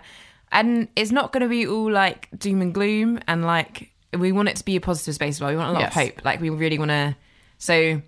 And 0.51 0.87
it's 0.95 1.11
not 1.11 1.33
going 1.33 1.41
to 1.43 1.49
be 1.49 1.67
all 1.67 1.91
like 1.91 2.29
doom 2.37 2.61
and 2.61 2.73
gloom 2.73 3.19
and 3.27 3.43
like 3.45 3.91
we 4.17 4.31
want 4.31 4.49
it 4.49 4.55
to 4.57 4.65
be 4.65 4.75
a 4.77 4.81
positive 4.81 5.15
space 5.15 5.35
as 5.35 5.41
well. 5.41 5.49
We 5.51 5.57
want 5.57 5.69
a 5.69 5.73
lot 5.73 5.81
Yes. 5.81 5.95
of 5.97 6.01
hope. 6.01 6.25
Like 6.25 6.39
we 6.41 6.49
really 6.49 6.79
want 6.79 6.89
to 6.91 7.15
so 7.57 8.01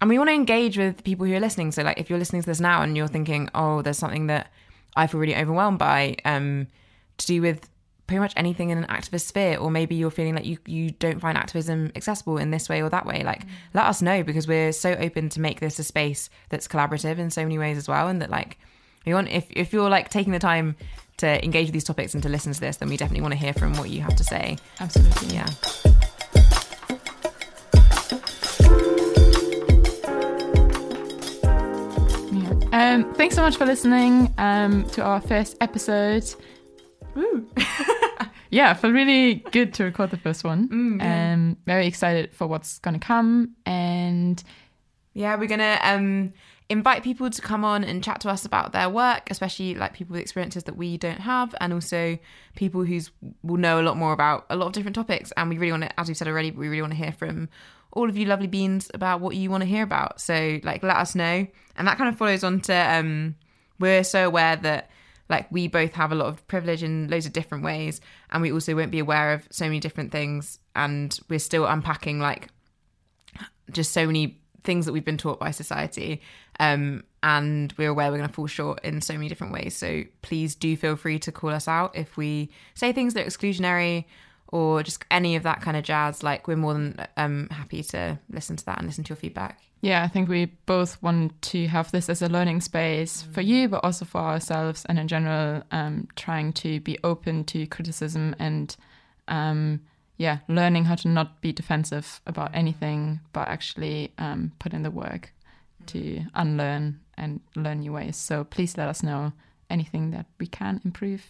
and 0.00 0.10
we 0.10 0.18
want 0.18 0.28
to 0.28 0.34
engage 0.34 0.76
with 0.76 1.04
people 1.04 1.26
who 1.26 1.34
are 1.34 1.40
listening. 1.40 1.70
So 1.72 1.82
like 1.82 1.98
if 1.98 2.10
you're 2.10 2.18
listening 2.18 2.42
to 2.42 2.46
this 2.46 2.60
now 2.60 2.82
and 2.82 2.96
you're 2.96 3.06
thinking, 3.08 3.48
"Oh, 3.54 3.82
there's 3.82 3.98
something 3.98 4.26
that 4.26 4.50
I 4.96 5.06
feel 5.06 5.20
really 5.20 5.36
overwhelmed 5.36 5.78
by 5.78 6.16
um 6.24 6.66
to 7.18 7.26
do 7.26 7.40
with 7.40 7.68
pretty 8.06 8.20
much 8.20 8.32
anything 8.36 8.70
in 8.70 8.78
an 8.78 8.84
activist 8.84 9.22
sphere 9.22 9.58
or 9.58 9.70
maybe 9.70 9.94
you're 9.94 10.10
feeling 10.10 10.34
like 10.34 10.44
you 10.44 10.58
you 10.66 10.90
don't 10.92 11.20
find 11.20 11.36
activism 11.36 11.90
accessible 11.96 12.38
in 12.38 12.50
this 12.50 12.68
way 12.68 12.82
or 12.82 12.88
that 12.88 13.04
way 13.04 13.22
like 13.24 13.42
let 13.74 13.84
us 13.84 14.00
know 14.00 14.22
because 14.22 14.46
we're 14.46 14.72
so 14.72 14.92
open 14.94 15.28
to 15.28 15.40
make 15.40 15.60
this 15.60 15.78
a 15.78 15.84
space 15.84 16.30
that's 16.48 16.68
collaborative 16.68 17.18
in 17.18 17.30
so 17.30 17.42
many 17.42 17.58
ways 17.58 17.76
as 17.76 17.88
well 17.88 18.08
and 18.08 18.22
that 18.22 18.30
like 18.30 18.58
we 19.04 19.12
want 19.14 19.28
if 19.28 19.46
if 19.50 19.72
you're 19.72 19.90
like 19.90 20.08
taking 20.08 20.32
the 20.32 20.38
time 20.38 20.76
to 21.16 21.42
engage 21.44 21.66
with 21.66 21.72
these 21.72 21.84
topics 21.84 22.14
and 22.14 22.22
to 22.22 22.28
listen 22.28 22.52
to 22.52 22.60
this 22.60 22.76
then 22.76 22.88
we 22.88 22.96
definitely 22.96 23.22
want 23.22 23.32
to 23.32 23.38
hear 23.38 23.52
from 23.52 23.72
what 23.74 23.90
you 23.90 24.00
have 24.00 24.14
to 24.14 24.24
say 24.24 24.56
Absolutely. 24.80 25.34
yeah. 25.34 25.46
Um, 32.72 33.14
thanks 33.14 33.34
so 33.34 33.40
much 33.40 33.56
for 33.56 33.64
listening 33.64 34.34
um, 34.36 34.84
to 34.90 35.02
our 35.02 35.22
first 35.22 35.56
episode. 35.62 36.26
yeah, 38.56 38.72
felt 38.74 38.94
really 38.94 39.44
good 39.56 39.74
to 39.74 39.84
record 39.84 40.10
the 40.10 40.16
first 40.16 40.42
one. 40.44 40.68
um, 41.02 41.56
very 41.66 41.86
excited 41.86 42.34
for 42.34 42.46
what's 42.46 42.78
going 42.78 42.98
to 42.98 43.06
come. 43.06 43.54
And 43.66 44.42
Yeah, 45.12 45.36
we're 45.36 45.48
gonna 45.48 45.78
um 45.82 46.32
invite 46.68 47.02
people 47.02 47.30
to 47.30 47.40
come 47.40 47.64
on 47.64 47.84
and 47.84 48.04
chat 48.04 48.20
to 48.20 48.28
us 48.28 48.44
about 48.44 48.72
their 48.72 48.90
work, 48.90 49.30
especially 49.30 49.74
like 49.74 49.94
people 49.94 50.12
with 50.14 50.20
experiences 50.20 50.64
that 50.64 50.76
we 50.76 50.98
don't 50.98 51.20
have, 51.20 51.54
and 51.60 51.72
also 51.72 52.18
people 52.54 52.84
who's 52.84 53.10
will 53.42 53.56
know 53.56 53.80
a 53.80 53.84
lot 53.88 53.96
more 53.96 54.12
about 54.12 54.44
a 54.50 54.56
lot 54.56 54.66
of 54.66 54.72
different 54.72 54.94
topics. 54.94 55.32
And 55.36 55.48
we 55.48 55.56
really 55.58 55.72
want 55.72 55.84
to, 55.84 56.00
as 56.00 56.08
we've 56.08 56.16
said 56.16 56.28
already, 56.28 56.50
we 56.50 56.68
really 56.68 56.82
want 56.82 56.92
to 56.92 56.98
hear 56.98 57.12
from 57.12 57.48
all 57.92 58.08
of 58.10 58.16
you 58.16 58.26
lovely 58.26 58.46
beans 58.46 58.90
about 58.92 59.20
what 59.20 59.34
you 59.36 59.50
want 59.50 59.62
to 59.62 59.68
hear 59.68 59.82
about. 59.82 60.20
So 60.20 60.60
like 60.64 60.82
let 60.82 60.96
us 60.96 61.14
know. 61.14 61.46
And 61.76 61.88
that 61.88 61.96
kind 61.98 62.08
of 62.10 62.18
follows 62.18 62.44
on 62.44 62.60
to 62.62 62.74
um 62.74 63.36
we're 63.78 64.04
so 64.04 64.26
aware 64.26 64.56
that 64.56 64.90
like 65.28 65.50
we 65.50 65.68
both 65.68 65.92
have 65.92 66.12
a 66.12 66.14
lot 66.14 66.26
of 66.26 66.46
privilege 66.46 66.82
in 66.82 67.08
loads 67.08 67.26
of 67.26 67.32
different 67.32 67.64
ways 67.64 68.00
and 68.30 68.42
we 68.42 68.52
also 68.52 68.74
won't 68.74 68.90
be 68.90 68.98
aware 68.98 69.32
of 69.32 69.46
so 69.50 69.64
many 69.64 69.80
different 69.80 70.12
things 70.12 70.58
and 70.74 71.18
we're 71.28 71.38
still 71.38 71.66
unpacking 71.66 72.20
like 72.20 72.48
just 73.70 73.92
so 73.92 74.06
many 74.06 74.40
things 74.64 74.86
that 74.86 74.92
we've 74.92 75.04
been 75.04 75.16
taught 75.16 75.38
by 75.38 75.50
society 75.50 76.20
um, 76.60 77.04
and 77.22 77.72
we're 77.76 77.88
aware 77.88 78.10
we're 78.10 78.18
going 78.18 78.28
to 78.28 78.34
fall 78.34 78.46
short 78.46 78.84
in 78.84 79.00
so 79.00 79.14
many 79.14 79.28
different 79.28 79.52
ways. 79.52 79.76
So 79.76 80.04
please 80.22 80.54
do 80.54 80.76
feel 80.76 80.96
free 80.96 81.18
to 81.20 81.32
call 81.32 81.50
us 81.50 81.68
out 81.68 81.96
if 81.96 82.16
we 82.16 82.50
say 82.74 82.92
things 82.92 83.14
that 83.14 83.26
are 83.26 83.28
exclusionary 83.28 84.04
or 84.48 84.82
just 84.82 85.04
any 85.10 85.36
of 85.36 85.42
that 85.42 85.60
kind 85.60 85.76
of 85.76 85.82
jazz. 85.82 86.22
Like 86.22 86.46
we're 86.46 86.56
more 86.56 86.74
than 86.74 87.06
um, 87.16 87.48
happy 87.50 87.82
to 87.84 88.18
listen 88.30 88.56
to 88.56 88.64
that 88.66 88.78
and 88.78 88.86
listen 88.86 89.04
to 89.04 89.08
your 89.10 89.16
feedback 89.16 89.60
yeah, 89.86 90.02
I 90.06 90.08
think 90.08 90.28
we 90.28 90.46
both 90.66 90.92
want 91.02 91.40
to 91.52 91.58
have 91.68 91.90
this 91.92 92.08
as 92.08 92.22
a 92.22 92.28
learning 92.28 92.60
space 92.60 93.22
for 93.34 93.40
you, 93.40 93.68
but 93.68 93.84
also 93.84 94.04
for 94.04 94.20
ourselves, 94.20 94.84
and 94.88 94.98
in 94.98 95.06
general, 95.08 95.62
um, 95.70 96.08
trying 96.16 96.52
to 96.64 96.80
be 96.80 96.94
open 97.04 97.44
to 97.44 97.66
criticism 97.66 98.34
and, 98.46 98.76
um, 99.28 99.80
yeah, 100.18 100.38
learning 100.48 100.84
how 100.86 100.96
to 100.96 101.08
not 101.08 101.40
be 101.40 101.52
defensive 101.52 102.20
about 102.26 102.50
anything, 102.54 103.20
but 103.32 103.46
actually 103.48 104.12
um, 104.18 104.52
put 104.58 104.72
in 104.72 104.82
the 104.82 104.90
work 104.90 105.32
to 105.86 106.24
unlearn 106.34 106.98
and 107.16 107.40
learn 107.54 107.80
new 107.80 107.92
ways. 107.92 108.16
So 108.16 108.44
please 108.44 108.76
let 108.76 108.88
us 108.88 109.02
know 109.02 109.32
anything 109.70 110.10
that 110.10 110.26
we 110.40 110.46
can 110.46 110.80
improve 110.84 111.22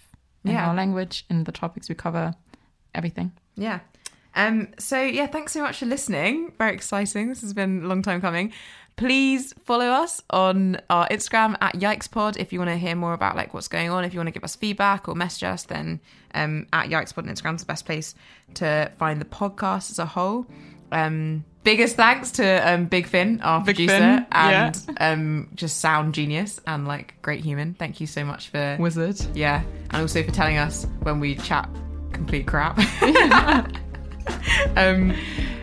in 0.45 0.53
Yeah. 0.53 0.69
our 0.69 0.75
language, 0.75 1.25
in 1.29 1.45
the 1.45 1.53
topics 1.53 1.89
we 1.89 1.95
cover, 1.95 2.35
everything. 2.95 3.33
Yeah. 3.57 3.81
Um, 4.37 4.69
so 4.79 5.01
yeah, 5.01 5.27
thanks 5.27 5.53
so 5.53 5.63
much 5.63 5.79
for 5.79 5.87
listening. 5.87 6.53
Very 6.59 6.75
exciting. 6.75 7.29
This 7.29 7.41
has 7.41 7.55
been 7.55 7.83
a 7.83 7.89
long 7.89 8.03
time 8.03 8.21
coming. 8.21 8.53
Please 8.97 9.53
follow 9.65 9.87
us 9.87 10.23
on 10.31 10.79
our 10.89 11.07
Instagram 11.09 11.57
at 11.61 11.75
YikesPod 11.75 12.39
if 12.39 12.53
you 12.53 12.59
want 12.59 12.71
to 12.71 12.77
hear 12.77 12.95
more 12.95 13.13
about 13.13 13.37
like 13.37 13.53
what's 13.53 13.69
going 13.69 13.91
on. 13.91 14.05
If 14.05 14.15
you 14.15 14.21
want 14.21 14.29
to 14.29 14.33
give 14.33 14.45
us 14.45 14.57
feedback 14.57 15.09
or 15.09 15.15
message 15.15 15.43
us, 15.43 15.65
then 15.65 16.01
um, 16.35 16.67
at 16.73 16.89
YikesPod 16.89 17.19
on 17.19 17.29
Instagram 17.29 17.57
is 17.57 17.63
the 17.63 17.67
best 17.67 17.85
place 17.85 18.15
to 18.55 18.91
find 18.99 19.21
the 19.21 19.27
podcast 19.27 19.91
as 19.91 19.99
a 19.99 20.07
whole. 20.07 20.47
Um, 20.93 21.45
biggest 21.65 21.97
thanks 21.97 22.31
to 22.33 22.73
um, 22.73 22.87
Big 22.87 23.07
Finn, 23.07 23.41
our 23.43 23.59
Big 23.61 23.77
producer, 23.77 23.99
Finn, 23.99 24.27
and 24.33 24.87
um, 24.99 25.49
just 25.55 25.81
sound 25.81 26.15
genius 26.15 26.61
and 26.67 26.87
like 26.87 27.21
great 27.23 27.45
human. 27.45 27.75
Thank 27.75 28.01
you 28.01 28.07
so 28.07 28.25
much 28.25 28.49
for 28.49 28.77
Wizard. 28.79 29.21
yeah, 29.35 29.63
and 29.91 30.03
also 30.03 30.23
for 30.23 30.31
telling 30.31 30.57
us 30.57 30.87
when 31.03 31.21
we 31.21 31.35
chat 31.35 31.69
complete 32.13 32.47
crap. 32.47 32.79
um, 34.77 35.13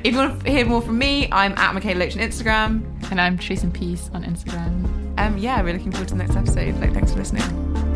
if 0.04 0.13
you 0.13 0.17
want 0.17 0.43
to 0.43 0.52
hear 0.52 0.65
more 0.65 0.82
from 0.82 0.97
me, 0.97 1.28
I'm 1.32 1.54
at 1.54 1.76
Mikaela 1.76 1.99
Loach 1.99 2.17
on 2.17 2.21
Instagram. 2.21 3.12
And 3.12 3.21
I'm 3.21 3.38
Trees 3.38 3.63
and 3.63 3.73
Peace 3.73 4.10
on 4.13 4.23
Instagram. 4.23 5.19
Um, 5.19 5.38
yeah, 5.38 5.62
we're 5.62 5.73
looking 5.73 5.91
forward 5.91 6.08
to 6.10 6.15
the 6.15 6.23
next 6.23 6.36
episode. 6.36 6.80
Like, 6.80 6.93
thanks 6.93 7.12
for 7.12 7.19
listening. 7.19 7.92